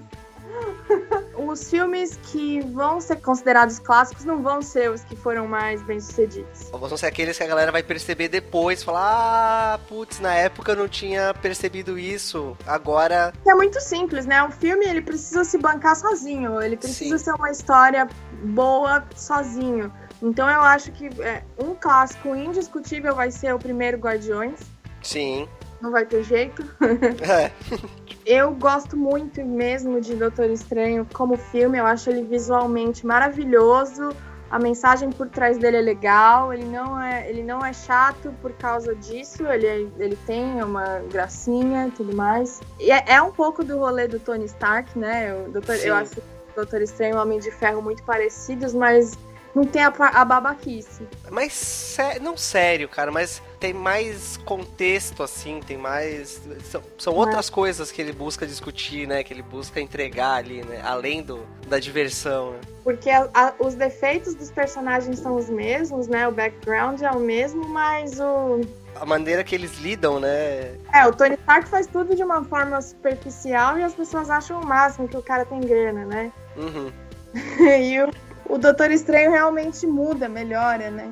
Os 1.35 1.69
filmes 1.69 2.17
que 2.23 2.61
vão 2.61 3.01
ser 3.01 3.17
considerados 3.17 3.79
clássicos 3.79 4.23
não 4.23 4.41
vão 4.41 4.61
ser 4.61 4.89
os 4.89 5.03
que 5.03 5.15
foram 5.15 5.47
mais 5.47 5.81
bem 5.81 5.99
sucedidos. 5.99 6.69
Vão 6.71 6.97
ser 6.97 7.07
aqueles 7.07 7.37
que 7.37 7.43
a 7.43 7.47
galera 7.47 7.71
vai 7.71 7.83
perceber 7.83 8.29
depois, 8.29 8.81
falar, 8.81 9.73
ah, 9.75 9.79
putz, 9.87 10.19
na 10.19 10.33
época 10.33 10.71
eu 10.71 10.75
não 10.75 10.87
tinha 10.87 11.33
percebido 11.33 11.99
isso, 11.99 12.55
agora... 12.65 13.33
É 13.45 13.53
muito 13.53 13.81
simples, 13.81 14.25
né? 14.25 14.41
Um 14.43 14.51
filme, 14.51 14.85
ele 14.85 15.01
precisa 15.01 15.43
se 15.43 15.57
bancar 15.57 15.95
sozinho, 15.95 16.61
ele 16.61 16.77
precisa 16.77 17.17
Sim. 17.17 17.25
ser 17.25 17.33
uma 17.33 17.51
história 17.51 18.07
boa 18.43 19.03
sozinho. 19.15 19.91
Então 20.21 20.49
eu 20.49 20.61
acho 20.61 20.91
que 20.91 21.07
é, 21.21 21.43
um 21.57 21.75
clássico 21.75 22.35
indiscutível 22.35 23.15
vai 23.15 23.31
ser 23.31 23.53
o 23.53 23.59
primeiro 23.59 23.97
Guardiões. 23.97 24.59
Sim 25.01 25.47
não 25.85 25.91
vai 25.91 26.05
ter 26.05 26.23
jeito. 26.23 26.63
É. 27.21 27.51
eu 28.25 28.51
gosto 28.51 28.97
muito 28.97 29.43
mesmo 29.43 30.01
de 30.01 30.15
Doutor 30.15 30.49
Estranho 30.49 31.07
como 31.13 31.37
filme, 31.37 31.77
eu 31.77 31.85
acho 31.85 32.09
ele 32.09 32.23
visualmente 32.23 33.05
maravilhoso. 33.05 34.09
A 34.49 34.59
mensagem 34.59 35.09
por 35.09 35.27
trás 35.27 35.57
dele 35.57 35.77
é 35.77 35.81
legal, 35.81 36.53
ele 36.53 36.65
não 36.65 37.01
é, 37.01 37.29
ele 37.29 37.43
não 37.43 37.65
é 37.65 37.73
chato 37.73 38.33
por 38.41 38.53
causa 38.53 38.95
disso, 38.95 39.45
ele, 39.47 39.65
é, 39.65 39.87
ele 39.97 40.15
tem 40.27 40.63
uma 40.63 40.99
gracinha 41.11 41.87
e 41.87 41.91
tudo 41.91 42.15
mais. 42.15 42.61
E 42.79 42.91
é, 42.91 43.03
é, 43.07 43.21
um 43.21 43.31
pouco 43.31 43.63
do 43.63 43.77
rolê 43.77 44.07
do 44.07 44.19
Tony 44.19 44.45
Stark, 44.45 44.97
né? 44.97 45.33
O 45.33 45.51
Doutor, 45.51 45.75
eu 45.75 45.95
acho 45.95 46.19
o 46.19 46.55
Doutor 46.55 46.81
Estranho 46.81 47.15
e 47.15 47.17
Homem 47.17 47.39
de 47.39 47.51
Ferro 47.51 47.81
muito 47.81 48.03
parecidos, 48.03 48.73
mas 48.73 49.17
não 49.55 49.63
tem 49.63 49.81
a, 49.81 49.87
a 49.87 50.25
babaquice. 50.25 51.07
Mas, 51.31 51.53
sé 51.53 52.19
não 52.19 52.35
sério, 52.35 52.89
cara, 52.89 53.09
mas 53.09 53.41
tem 53.57 53.73
mais 53.73 54.35
contexto, 54.37 55.23
assim, 55.23 55.61
tem 55.65 55.77
mais. 55.77 56.41
São, 56.69 56.83
são 56.97 57.13
outras 57.13 57.49
coisas 57.49 57.89
que 57.89 58.01
ele 58.01 58.11
busca 58.11 58.45
discutir, 58.45 59.07
né? 59.07 59.23
Que 59.23 59.33
ele 59.33 59.41
busca 59.41 59.79
entregar 59.79 60.33
ali, 60.33 60.61
né? 60.63 60.81
Além 60.83 61.23
do, 61.23 61.47
da 61.67 61.79
diversão, 61.79 62.51
né? 62.51 62.59
Porque 62.83 63.09
a, 63.09 63.29
a, 63.33 63.53
os 63.57 63.75
defeitos 63.75 64.35
dos 64.35 64.51
personagens 64.51 65.19
são 65.19 65.35
os 65.35 65.49
mesmos, 65.49 66.07
né? 66.07 66.27
O 66.27 66.31
background 66.31 67.01
é 67.01 67.11
o 67.11 67.19
mesmo, 67.19 67.65
mas 67.69 68.19
o. 68.19 68.59
A 68.95 69.05
maneira 69.05 69.43
que 69.43 69.55
eles 69.55 69.77
lidam, 69.79 70.19
né? 70.19 70.75
É, 70.93 71.05
o 71.07 71.13
Tony 71.13 71.35
Stark 71.35 71.69
faz 71.69 71.87
tudo 71.87 72.13
de 72.13 72.23
uma 72.23 72.43
forma 72.43 72.81
superficial 72.81 73.79
e 73.79 73.83
as 73.83 73.93
pessoas 73.93 74.29
acham 74.29 74.59
o 74.59 74.65
máximo 74.65 75.07
que 75.07 75.17
o 75.17 75.21
cara 75.21 75.45
tem 75.45 75.61
grana, 75.61 76.05
né? 76.05 76.31
Uhum. 76.55 76.91
e 77.81 78.01
o, 78.01 78.09
o 78.49 78.57
Doutor 78.57 78.91
Estranho 78.91 79.31
realmente 79.31 79.85
muda, 79.85 80.27
melhora, 80.29 80.89
né? 80.89 81.09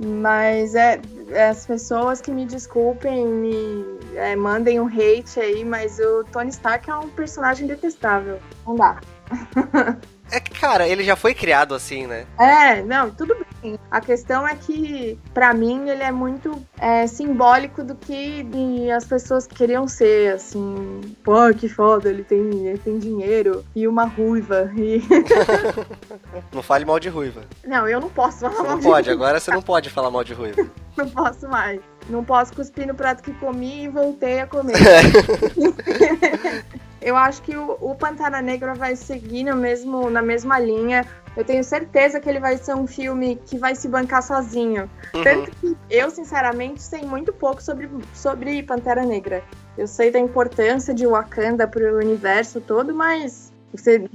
Mas 0.00 0.74
é, 0.74 1.00
é, 1.30 1.48
as 1.48 1.66
pessoas 1.66 2.20
que 2.20 2.30
me 2.30 2.46
desculpem, 2.46 3.26
me 3.26 3.84
é, 4.14 4.34
mandem 4.34 4.80
um 4.80 4.86
hate 4.86 5.38
aí, 5.38 5.64
mas 5.64 5.98
o 5.98 6.24
Tony 6.32 6.50
Stark 6.50 6.88
é 6.88 6.94
um 6.94 7.08
personagem 7.10 7.66
detestável. 7.66 8.40
Não 8.66 8.76
dá. 8.76 9.00
É 10.28 10.40
que, 10.40 10.50
cara, 10.58 10.88
ele 10.88 11.04
já 11.04 11.14
foi 11.14 11.32
criado 11.32 11.72
assim, 11.72 12.04
né? 12.04 12.26
É, 12.36 12.82
não, 12.82 13.10
tudo 13.12 13.34
bem. 13.36 13.44
Sim. 13.66 13.78
A 13.90 14.00
questão 14.00 14.46
é 14.46 14.54
que, 14.54 15.18
para 15.34 15.52
mim, 15.52 15.88
ele 15.88 16.02
é 16.02 16.12
muito 16.12 16.62
é, 16.78 17.06
simbólico 17.06 17.82
do 17.82 17.96
que 17.96 18.90
as 18.90 19.04
pessoas 19.04 19.46
queriam 19.46 19.88
ser, 19.88 20.34
assim. 20.34 21.00
Pô, 21.24 21.52
que 21.52 21.68
foda, 21.68 22.08
ele 22.08 22.22
tem, 22.22 22.66
ele 22.66 22.78
tem 22.78 22.98
dinheiro 22.98 23.64
e 23.74 23.88
uma 23.88 24.04
ruiva. 24.04 24.70
E... 24.76 25.02
não 26.54 26.62
fale 26.62 26.84
mal 26.84 27.00
de 27.00 27.08
ruiva. 27.08 27.42
Não, 27.66 27.88
eu 27.88 28.00
não 28.00 28.08
posso 28.08 28.40
falar 28.40 28.52
você 28.52 28.62
mal 28.62 28.70
não 28.70 28.78
de 28.78 28.84
pode, 28.84 29.08
ruiva. 29.08 29.24
agora 29.24 29.40
você 29.40 29.50
não 29.50 29.62
pode 29.62 29.90
falar 29.90 30.10
mal 30.10 30.22
de 30.22 30.32
ruiva. 30.32 30.66
não 30.96 31.08
posso 31.08 31.48
mais. 31.48 31.80
Não 32.08 32.24
posso 32.24 32.54
cuspir 32.54 32.86
no 32.86 32.94
prato 32.94 33.20
que 33.20 33.32
comi 33.34 33.84
e 33.84 33.88
voltei 33.88 34.40
a 34.40 34.46
comer. 34.46 34.76
eu 37.00 37.16
acho 37.16 37.42
que 37.42 37.56
o, 37.56 37.76
o 37.80 37.94
Pantera 37.94 38.40
Negra 38.40 38.74
vai 38.74 38.96
seguir 38.96 39.44
no 39.44 39.56
mesmo, 39.56 40.08
na 40.10 40.22
mesma 40.22 40.58
linha. 40.58 41.06
Eu 41.36 41.44
tenho 41.44 41.62
certeza 41.62 42.18
que 42.18 42.28
ele 42.28 42.40
vai 42.40 42.56
ser 42.56 42.74
um 42.74 42.86
filme 42.86 43.36
que 43.44 43.58
vai 43.58 43.74
se 43.74 43.88
bancar 43.88 44.22
sozinho. 44.22 44.90
Uhum. 45.14 45.22
Tanto 45.22 45.50
que 45.52 45.76
eu, 45.90 46.10
sinceramente, 46.10 46.82
sei 46.82 47.02
muito 47.02 47.32
pouco 47.32 47.62
sobre, 47.62 47.90
sobre 48.14 48.62
Pantera 48.62 49.04
Negra. 49.04 49.42
Eu 49.76 49.86
sei 49.86 50.10
da 50.10 50.18
importância 50.18 50.94
de 50.94 51.06
Wakanda 51.06 51.66
para 51.68 51.92
o 51.92 51.98
universo 51.98 52.60
todo, 52.60 52.94
mas 52.94 53.52
você 53.70 54.08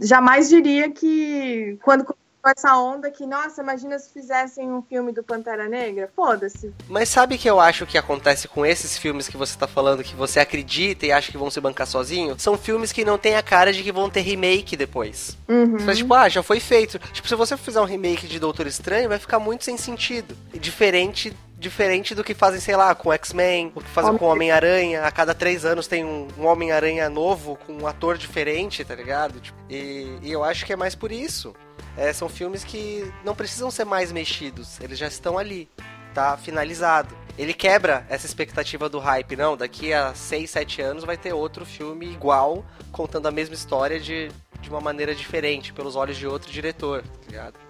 jamais 0.00 0.48
diria 0.48 0.90
que 0.90 1.76
quando 1.82 2.04
essa 2.48 2.76
onda 2.76 3.10
que, 3.10 3.26
nossa, 3.26 3.62
imagina 3.62 3.98
se 3.98 4.12
fizessem 4.12 4.70
um 4.70 4.82
filme 4.82 5.12
do 5.12 5.22
Pantera 5.22 5.68
Negra. 5.68 6.10
Foda-se. 6.14 6.72
Mas 6.88 7.08
sabe 7.08 7.36
que 7.36 7.48
eu 7.48 7.60
acho 7.60 7.86
que 7.86 7.98
acontece 7.98 8.48
com 8.48 8.64
esses 8.64 8.96
filmes 8.96 9.28
que 9.28 9.36
você 9.36 9.56
tá 9.58 9.66
falando, 9.66 10.02
que 10.02 10.14
você 10.14 10.40
acredita 10.40 11.06
e 11.06 11.12
acha 11.12 11.30
que 11.30 11.38
vão 11.38 11.50
se 11.50 11.60
bancar 11.60 11.86
sozinho? 11.86 12.38
São 12.38 12.56
filmes 12.56 12.92
que 12.92 13.04
não 13.04 13.18
tem 13.18 13.36
a 13.36 13.42
cara 13.42 13.72
de 13.72 13.82
que 13.82 13.92
vão 13.92 14.08
ter 14.08 14.20
remake 14.20 14.76
depois. 14.76 15.36
Uhum. 15.48 15.78
Mas, 15.84 15.98
tipo, 15.98 16.14
ah, 16.14 16.28
já 16.28 16.42
foi 16.42 16.60
feito. 16.60 16.98
Tipo, 17.12 17.28
se 17.28 17.34
você 17.34 17.56
fizer 17.56 17.80
um 17.80 17.84
remake 17.84 18.26
de 18.26 18.38
Doutor 18.38 18.66
Estranho, 18.66 19.08
vai 19.08 19.18
ficar 19.18 19.38
muito 19.38 19.64
sem 19.64 19.76
sentido. 19.76 20.36
Diferente 20.54 21.36
diferente 21.60 22.14
do 22.14 22.24
que 22.24 22.34
fazem, 22.34 22.58
sei 22.58 22.74
lá, 22.74 22.94
com 22.94 23.12
X-Men, 23.12 23.70
o 23.74 23.80
que 23.82 23.90
fazem 23.90 24.08
Homem 24.08 24.18
com 24.18 24.26
Homem-Aranha. 24.26 25.04
A 25.04 25.12
cada 25.12 25.34
três 25.34 25.64
anos 25.66 25.86
tem 25.86 26.02
um, 26.02 26.26
um 26.38 26.46
Homem-Aranha 26.46 27.08
novo, 27.10 27.56
com 27.66 27.74
um 27.74 27.86
ator 27.86 28.16
diferente, 28.16 28.82
tá 28.82 28.94
ligado? 28.94 29.38
Tipo, 29.40 29.58
e, 29.68 30.18
e, 30.22 30.32
eu 30.32 30.42
acho 30.42 30.64
que 30.64 30.72
é 30.72 30.76
mais 30.76 30.94
por 30.94 31.12
isso. 31.12 31.54
É, 31.96 32.12
são 32.14 32.28
filmes 32.28 32.64
que 32.64 33.12
não 33.22 33.34
precisam 33.34 33.70
ser 33.70 33.84
mais 33.84 34.10
mexidos, 34.10 34.80
eles 34.80 34.98
já 34.98 35.06
estão 35.06 35.36
ali, 35.36 35.68
tá 36.14 36.36
finalizado. 36.38 37.14
Ele 37.36 37.52
quebra 37.52 38.06
essa 38.08 38.26
expectativa 38.26 38.88
do 38.88 38.98
hype, 38.98 39.36
não, 39.36 39.56
daqui 39.56 39.92
a 39.92 40.14
6, 40.14 40.50
7 40.50 40.82
anos 40.82 41.04
vai 41.04 41.16
ter 41.16 41.34
outro 41.34 41.66
filme 41.66 42.06
igual, 42.06 42.64
contando 42.90 43.28
a 43.28 43.30
mesma 43.30 43.54
história 43.54 44.00
de, 44.00 44.30
de 44.60 44.70
uma 44.70 44.80
maneira 44.80 45.14
diferente, 45.14 45.72
pelos 45.72 45.94
olhos 45.94 46.16
de 46.16 46.26
outro 46.26 46.50
diretor, 46.50 47.02
tá 47.02 47.26
ligado? 47.28 47.69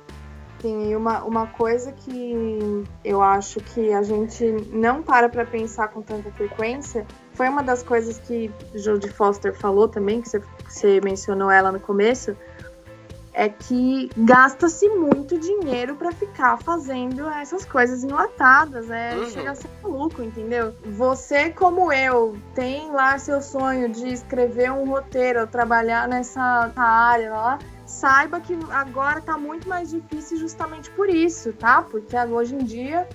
Sim, 0.60 0.90
e 0.90 0.96
uma, 0.96 1.24
uma 1.24 1.46
coisa 1.46 1.90
que 1.90 2.84
eu 3.02 3.22
acho 3.22 3.60
que 3.60 3.92
a 3.94 4.02
gente 4.02 4.44
não 4.70 5.02
para 5.02 5.26
para 5.26 5.46
pensar 5.46 5.88
com 5.88 6.02
tanta 6.02 6.30
frequência 6.32 7.06
foi 7.32 7.48
uma 7.48 7.62
das 7.62 7.82
coisas 7.82 8.18
que 8.18 8.52
Jodie 8.74 9.08
Foster 9.08 9.54
falou 9.54 9.88
também, 9.88 10.20
que 10.20 10.28
você, 10.28 10.40
que 10.40 10.72
você 10.72 11.00
mencionou 11.00 11.50
ela 11.50 11.72
no 11.72 11.80
começo, 11.80 12.36
é 13.32 13.48
que 13.48 14.10
gasta-se 14.16 14.88
muito 14.88 15.38
dinheiro 15.38 15.94
para 15.94 16.10
ficar 16.12 16.56
fazendo 16.58 17.28
essas 17.28 17.64
coisas 17.64 18.02
enlatadas, 18.02 18.90
é, 18.90 19.16
uhum. 19.16 19.30
chega 19.30 19.50
a 19.52 19.54
ser 19.54 19.70
maluco, 19.82 20.22
entendeu? 20.22 20.74
Você, 20.84 21.50
como 21.50 21.92
eu, 21.92 22.36
tem 22.54 22.90
lá 22.90 23.18
seu 23.18 23.40
sonho 23.40 23.88
de 23.88 24.08
escrever 24.08 24.72
um 24.72 24.84
roteiro, 24.84 25.46
trabalhar 25.46 26.08
nessa 26.08 26.72
área 26.76 27.30
lá, 27.30 27.58
saiba 27.86 28.40
que 28.40 28.58
agora 28.70 29.20
tá 29.20 29.36
muito 29.38 29.68
mais 29.68 29.90
difícil 29.90 30.38
justamente 30.38 30.90
por 30.90 31.08
isso, 31.08 31.52
tá? 31.52 31.82
Porque 31.82 32.16
hoje 32.16 32.54
em 32.54 32.64
dia 32.64 33.08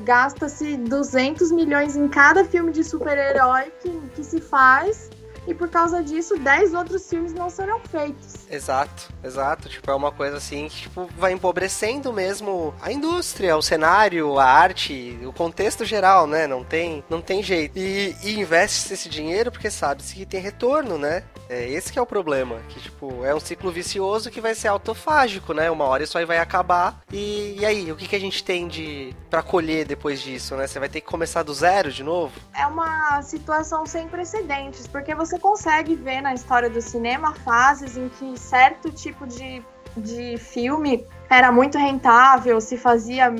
gasta-se 0.00 0.76
200 0.76 1.50
milhões 1.52 1.96
em 1.96 2.08
cada 2.08 2.44
filme 2.44 2.70
de 2.70 2.84
super-herói 2.84 3.72
que, 3.80 3.90
que 4.14 4.22
se 4.22 4.40
faz 4.40 5.10
e 5.46 5.54
por 5.54 5.68
causa 5.68 6.02
disso 6.02 6.36
10 6.38 6.74
outros 6.74 7.08
filmes 7.08 7.32
não 7.32 7.48
serão 7.48 7.80
feitos. 7.80 8.34
Exato, 8.50 9.12
exato. 9.22 9.68
Tipo, 9.68 9.90
é 9.90 9.94
uma 9.94 10.12
coisa 10.12 10.36
assim 10.36 10.68
que 10.68 10.82
tipo, 10.82 11.08
vai 11.16 11.32
empobrecendo 11.32 12.12
mesmo 12.12 12.74
a 12.80 12.92
indústria, 12.92 13.56
o 13.56 13.62
cenário, 13.62 14.38
a 14.38 14.44
arte, 14.44 15.18
o 15.24 15.32
contexto 15.32 15.84
geral, 15.84 16.26
né? 16.26 16.46
Não 16.46 16.64
tem, 16.64 17.04
não 17.08 17.20
tem 17.20 17.42
jeito. 17.42 17.78
E, 17.78 18.16
e 18.22 18.40
investe 18.40 18.92
esse 18.92 19.08
dinheiro 19.08 19.50
porque 19.50 19.70
sabe-se 19.70 20.14
que 20.14 20.26
tem 20.26 20.40
retorno, 20.40 20.98
né? 20.98 21.22
É 21.48 21.68
esse 21.68 21.92
que 21.92 21.98
é 21.98 22.02
o 22.02 22.06
problema, 22.06 22.56
que 22.68 22.80
tipo, 22.80 23.24
é 23.24 23.34
um 23.34 23.38
ciclo 23.38 23.70
vicioso 23.70 24.30
que 24.30 24.40
vai 24.40 24.54
ser 24.54 24.68
autofágico, 24.68 25.54
né? 25.54 25.70
Uma 25.70 25.84
hora 25.84 26.02
isso 26.02 26.18
aí 26.18 26.24
vai 26.24 26.38
acabar. 26.38 27.00
E, 27.12 27.56
e 27.58 27.64
aí, 27.64 27.92
o 27.92 27.96
que, 27.96 28.08
que 28.08 28.16
a 28.16 28.20
gente 28.20 28.42
tem 28.42 28.66
de 28.66 29.14
para 29.30 29.42
colher 29.42 29.86
depois 29.86 30.20
disso, 30.20 30.56
né? 30.56 30.66
Você 30.66 30.78
vai 30.80 30.88
ter 30.88 31.00
que 31.00 31.06
começar 31.06 31.42
do 31.42 31.54
zero 31.54 31.92
de 31.92 32.02
novo? 32.02 32.32
É 32.52 32.66
uma 32.66 33.22
situação 33.22 33.86
sem 33.86 34.08
precedentes, 34.08 34.86
porque 34.86 35.14
você 35.14 35.35
consegue 35.38 35.94
ver 35.94 36.20
na 36.20 36.34
história 36.34 36.68
do 36.68 36.80
cinema 36.80 37.34
fases 37.34 37.96
em 37.96 38.08
que 38.08 38.38
certo 38.38 38.90
tipo 38.90 39.26
de, 39.26 39.62
de 39.96 40.36
filme 40.38 41.06
era 41.28 41.50
muito 41.50 41.78
rentável, 41.78 42.60
se 42.60 42.76
fazia 42.76 43.32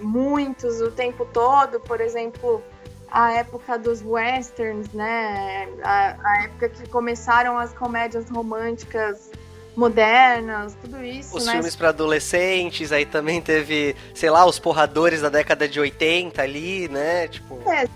muitos 0.00 0.80
o 0.80 0.90
tempo 0.90 1.26
todo, 1.32 1.80
por 1.80 2.00
exemplo, 2.00 2.62
a 3.10 3.32
época 3.32 3.78
dos 3.78 4.02
westerns, 4.02 4.88
né? 4.92 5.68
A, 5.82 6.16
a, 6.22 6.44
época 6.44 6.68
que 6.68 6.88
começaram 6.88 7.56
as 7.56 7.72
comédias 7.72 8.28
românticas 8.28 9.30
modernas, 9.76 10.76
tudo 10.80 11.02
isso. 11.02 11.36
Os 11.36 11.46
né? 11.46 11.52
filmes 11.52 11.76
para 11.76 11.90
adolescentes, 11.90 12.92
aí 12.92 13.06
também 13.06 13.40
teve, 13.40 13.96
sei 14.14 14.30
lá, 14.30 14.44
os 14.44 14.58
porradores 14.58 15.20
da 15.20 15.28
década 15.28 15.68
de 15.68 15.78
80 15.78 16.42
ali, 16.42 16.88
né? 16.88 17.28
Tipo. 17.28 17.60
É, 17.70 17.86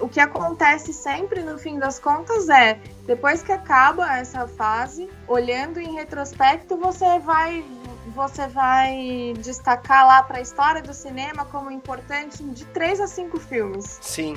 o, 0.00 0.08
que 0.08 0.20
acontece 0.20 0.92
sempre 0.92 1.42
no 1.42 1.58
fim 1.58 1.78
das 1.78 1.98
contas 1.98 2.48
é, 2.48 2.78
depois 3.06 3.42
que 3.42 3.52
acaba 3.52 4.18
essa 4.18 4.46
fase, 4.46 5.08
olhando 5.26 5.80
em 5.80 5.94
retrospecto, 5.94 6.76
você 6.76 7.18
vai 7.20 7.64
você 8.08 8.46
vai 8.46 9.34
destacar 9.38 10.06
lá 10.06 10.22
para 10.22 10.38
a 10.38 10.40
história 10.40 10.82
do 10.82 10.92
cinema 10.92 11.46
como 11.46 11.70
importante 11.70 12.44
de 12.44 12.64
três 12.66 13.00
a 13.00 13.06
cinco 13.06 13.40
filmes. 13.40 13.98
Sim 14.02 14.36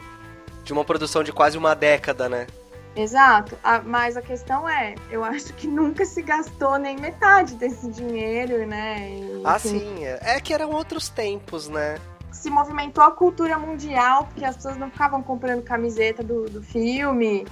de 0.67 0.73
uma 0.73 0.83
produção 0.83 1.23
de 1.23 1.31
quase 1.31 1.57
uma 1.57 1.73
década, 1.73 2.27
né? 2.27 2.45
Exato, 2.93 3.57
a, 3.63 3.79
mas 3.79 4.17
a 4.17 4.21
questão 4.21 4.67
é, 4.67 4.95
eu 5.09 5.23
acho 5.23 5.53
que 5.53 5.65
nunca 5.65 6.03
se 6.03 6.21
gastou 6.21 6.77
nem 6.77 6.97
metade 6.97 7.55
desse 7.55 7.89
dinheiro, 7.89 8.67
né? 8.67 9.09
E, 9.11 9.41
ah, 9.45 9.57
sim, 9.57 10.03
é. 10.03 10.19
é 10.21 10.41
que 10.41 10.53
eram 10.53 10.71
outros 10.71 11.07
tempos, 11.07 11.69
né? 11.69 11.97
Se 12.31 12.49
movimentou 12.49 13.03
a 13.03 13.11
cultura 13.11 13.57
mundial, 13.57 14.25
porque 14.25 14.45
as 14.45 14.55
pessoas 14.55 14.77
não 14.77 14.91
ficavam 14.91 15.23
comprando 15.23 15.63
camiseta 15.63 16.23
do, 16.23 16.45
do 16.45 16.61
filme, 16.61 17.45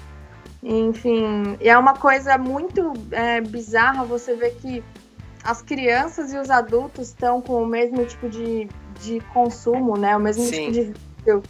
enfim. 0.61 1.57
E 1.59 1.69
é 1.69 1.77
uma 1.77 1.93
coisa 1.93 2.37
muito 2.37 2.93
é, 3.11 3.41
bizarra 3.41 4.03
você 4.03 4.35
ver 4.35 4.55
que 4.55 4.83
as 5.43 5.61
crianças 5.61 6.33
e 6.33 6.37
os 6.37 6.49
adultos 6.49 7.09
estão 7.09 7.41
com 7.41 7.63
o 7.63 7.65
mesmo 7.67 8.05
tipo 8.05 8.29
de, 8.29 8.67
de 9.01 9.19
consumo, 9.33 9.97
né? 9.97 10.15
O 10.15 10.19
mesmo 10.19 10.43
sim. 10.43 10.51
tipo 10.51 10.71
de 10.71 10.81
vídeo 10.81 11.43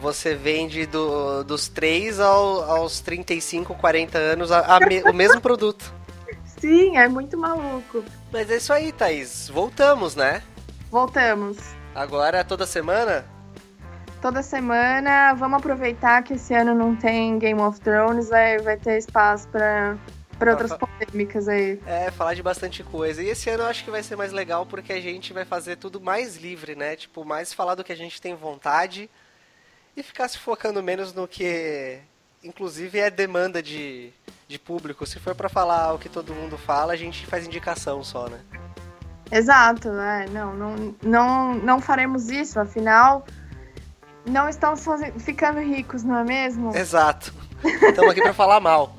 você 0.00 0.34
vende 0.34 0.86
do, 0.86 1.42
dos 1.44 1.68
3 1.68 2.20
ao, 2.20 2.62
aos 2.70 3.00
35, 3.00 3.74
40 3.74 4.16
anos 4.18 4.52
a, 4.52 4.76
a 4.76 4.80
me, 4.80 5.02
o 5.02 5.12
mesmo 5.12 5.40
produto. 5.40 5.92
Sim, 6.60 6.96
é 6.96 7.06
muito 7.06 7.38
maluco. 7.38 8.04
Mas 8.32 8.50
é 8.50 8.56
isso 8.56 8.72
aí, 8.72 8.90
Thaís. 8.90 9.48
Voltamos, 9.48 10.16
né? 10.16 10.42
Voltamos. 10.90 11.56
Agora 11.94 12.44
toda 12.44 12.66
semana? 12.66 13.24
Toda 14.20 14.42
semana. 14.42 15.34
Vamos 15.34 15.58
aproveitar 15.58 16.22
que 16.22 16.34
esse 16.34 16.54
ano 16.54 16.74
não 16.74 16.94
tem 16.96 17.38
Game 17.38 17.60
of 17.60 17.80
Thrones, 17.80 18.28
vai, 18.28 18.58
vai 18.58 18.76
ter 18.76 18.98
espaço 18.98 19.48
para 19.48 19.96
para 20.38 20.52
outras 20.52 20.72
polêmicas 20.72 21.48
aí. 21.48 21.80
É, 21.84 22.10
falar 22.10 22.34
de 22.34 22.42
bastante 22.42 22.82
coisa. 22.84 23.22
E 23.22 23.28
esse 23.28 23.50
ano 23.50 23.64
eu 23.64 23.66
acho 23.66 23.84
que 23.84 23.90
vai 23.90 24.02
ser 24.02 24.16
mais 24.16 24.32
legal 24.32 24.64
porque 24.64 24.92
a 24.92 25.00
gente 25.00 25.32
vai 25.32 25.44
fazer 25.44 25.76
tudo 25.76 26.00
mais 26.00 26.36
livre, 26.36 26.74
né? 26.76 26.94
Tipo, 26.94 27.24
mais 27.24 27.52
falar 27.52 27.74
do 27.74 27.82
que 27.82 27.92
a 27.92 27.96
gente 27.96 28.22
tem 28.22 28.34
vontade 28.34 29.10
e 29.96 30.02
ficar 30.02 30.28
se 30.28 30.38
focando 30.38 30.82
menos 30.82 31.12
no 31.12 31.26
que, 31.26 31.98
inclusive, 32.42 33.00
é 33.00 33.10
demanda 33.10 33.60
de, 33.60 34.12
de 34.46 34.58
público. 34.58 35.04
Se 35.04 35.18
for 35.18 35.34
para 35.34 35.48
falar 35.48 35.92
o 35.92 35.98
que 35.98 36.08
todo 36.08 36.34
mundo 36.34 36.56
fala, 36.56 36.92
a 36.92 36.96
gente 36.96 37.26
faz 37.26 37.44
indicação 37.44 38.04
só, 38.04 38.28
né? 38.28 38.40
Exato, 39.30 39.90
né? 39.90 40.26
Não, 40.30 40.54
não, 40.54 40.94
não, 41.02 41.54
não 41.54 41.80
faremos 41.80 42.30
isso, 42.30 42.58
afinal, 42.58 43.24
não 44.26 44.48
estamos 44.48 44.82
ficando 45.18 45.60
ricos, 45.60 46.02
não 46.02 46.16
é 46.16 46.24
mesmo? 46.24 46.76
Exato. 46.76 47.32
Estamos 47.64 48.10
aqui 48.10 48.22
para 48.22 48.34
falar 48.34 48.60
mal. 48.60 48.96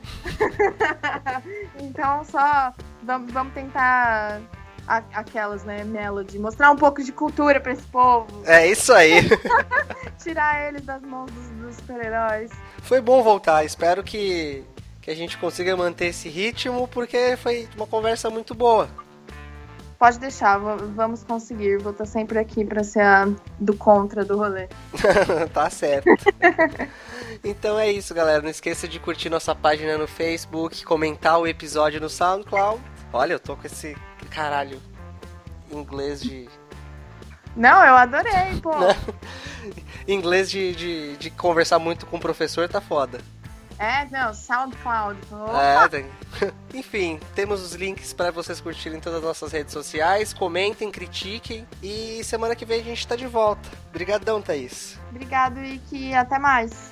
então, 1.80 2.24
só 2.26 2.74
vamos 3.04 3.54
tentar 3.54 4.42
aquelas, 4.88 5.64
né, 5.64 5.84
Melody, 5.84 6.40
mostrar 6.40 6.72
um 6.72 6.76
pouco 6.76 7.04
de 7.04 7.12
cultura 7.12 7.60
para 7.60 7.72
esse 7.72 7.86
povo. 7.88 8.28
É 8.46 8.68
isso 8.68 8.92
aí. 8.92 9.22
Tirar 10.18 10.68
eles 10.68 10.82
das 10.82 11.02
mãos 11.04 11.32
dos, 11.32 11.48
dos 11.50 11.76
super-heróis. 11.76 12.50
Foi 12.82 13.00
bom 13.00 13.22
voltar, 13.22 13.64
espero 13.64 14.04
que, 14.04 14.64
que 15.02 15.12
a 15.12 15.16
gente 15.16 15.38
consiga 15.38 15.78
manter 15.78 16.08
esse 16.08 16.28
ritmo, 16.28 16.88
porque 16.88 17.38
foi 17.38 17.70
uma 17.76 17.86
conversa 17.86 18.30
muito 18.30 18.56
boa. 18.56 18.90
Pode 20.00 20.18
deixar, 20.18 20.58
vamos 20.58 21.26
conseguir. 21.26 21.78
Vou 21.80 21.92
estar 21.92 22.06
sempre 22.06 22.40
aqui 22.40 22.64
para 22.64 22.86
ser 22.86 23.02
a 23.02 23.28
do 23.60 23.76
contra 23.76 24.24
do 24.24 24.38
rolê. 24.38 24.70
tá 25.54 25.70
certo. 25.70 26.08
então 27.44 27.78
é 27.78 27.92
isso, 27.92 28.14
galera. 28.14 28.42
Não 28.42 28.50
esqueça 28.50 28.88
de 28.88 28.98
curtir 28.98 29.30
nossa 29.30 29.54
página 29.54 29.98
no 29.98 30.08
Facebook, 30.08 30.86
comentar 30.86 31.38
o 31.38 31.46
episódio 31.46 32.00
no 32.00 32.10
SoundCloud. 32.10 32.82
Olha, 33.12 33.34
eu 33.34 33.40
tô 33.40 33.58
com 33.58 33.68
esse 33.68 33.98
caralho 34.32 34.82
inglês 35.70 36.22
de. 36.22 36.48
Não, 37.54 37.84
eu 37.84 37.96
adorei, 37.96 38.58
pô. 38.64 38.72
inglês 40.08 40.50
de, 40.50 40.74
de, 40.76 41.18
de 41.18 41.30
conversar 41.30 41.78
muito 41.78 42.06
com 42.06 42.16
o 42.16 42.22
professor 42.22 42.70
tá 42.70 42.80
foda. 42.80 43.20
É, 43.80 44.06
não, 44.12 44.34
SoundCloud. 44.34 45.18
É, 45.58 45.88
tem... 45.88 46.06
Enfim, 46.74 47.18
temos 47.34 47.64
os 47.64 47.74
links 47.74 48.12
para 48.12 48.30
vocês 48.30 48.60
curtirem 48.60 49.00
todas 49.00 49.20
as 49.20 49.24
nossas 49.24 49.52
redes 49.54 49.72
sociais. 49.72 50.34
Comentem, 50.34 50.92
critiquem. 50.92 51.66
E 51.82 52.22
semana 52.26 52.56
que 52.56 52.66
vem 52.66 52.82
a 52.82 52.84
gente 52.84 53.08
tá 53.08 53.16
de 53.16 53.26
volta. 53.26 53.70
Obrigadão, 53.90 54.42
Thaís. 54.42 55.00
Obrigado, 55.10 55.64
Ike. 55.64 56.14
Até 56.14 56.38
mais. 56.38 56.92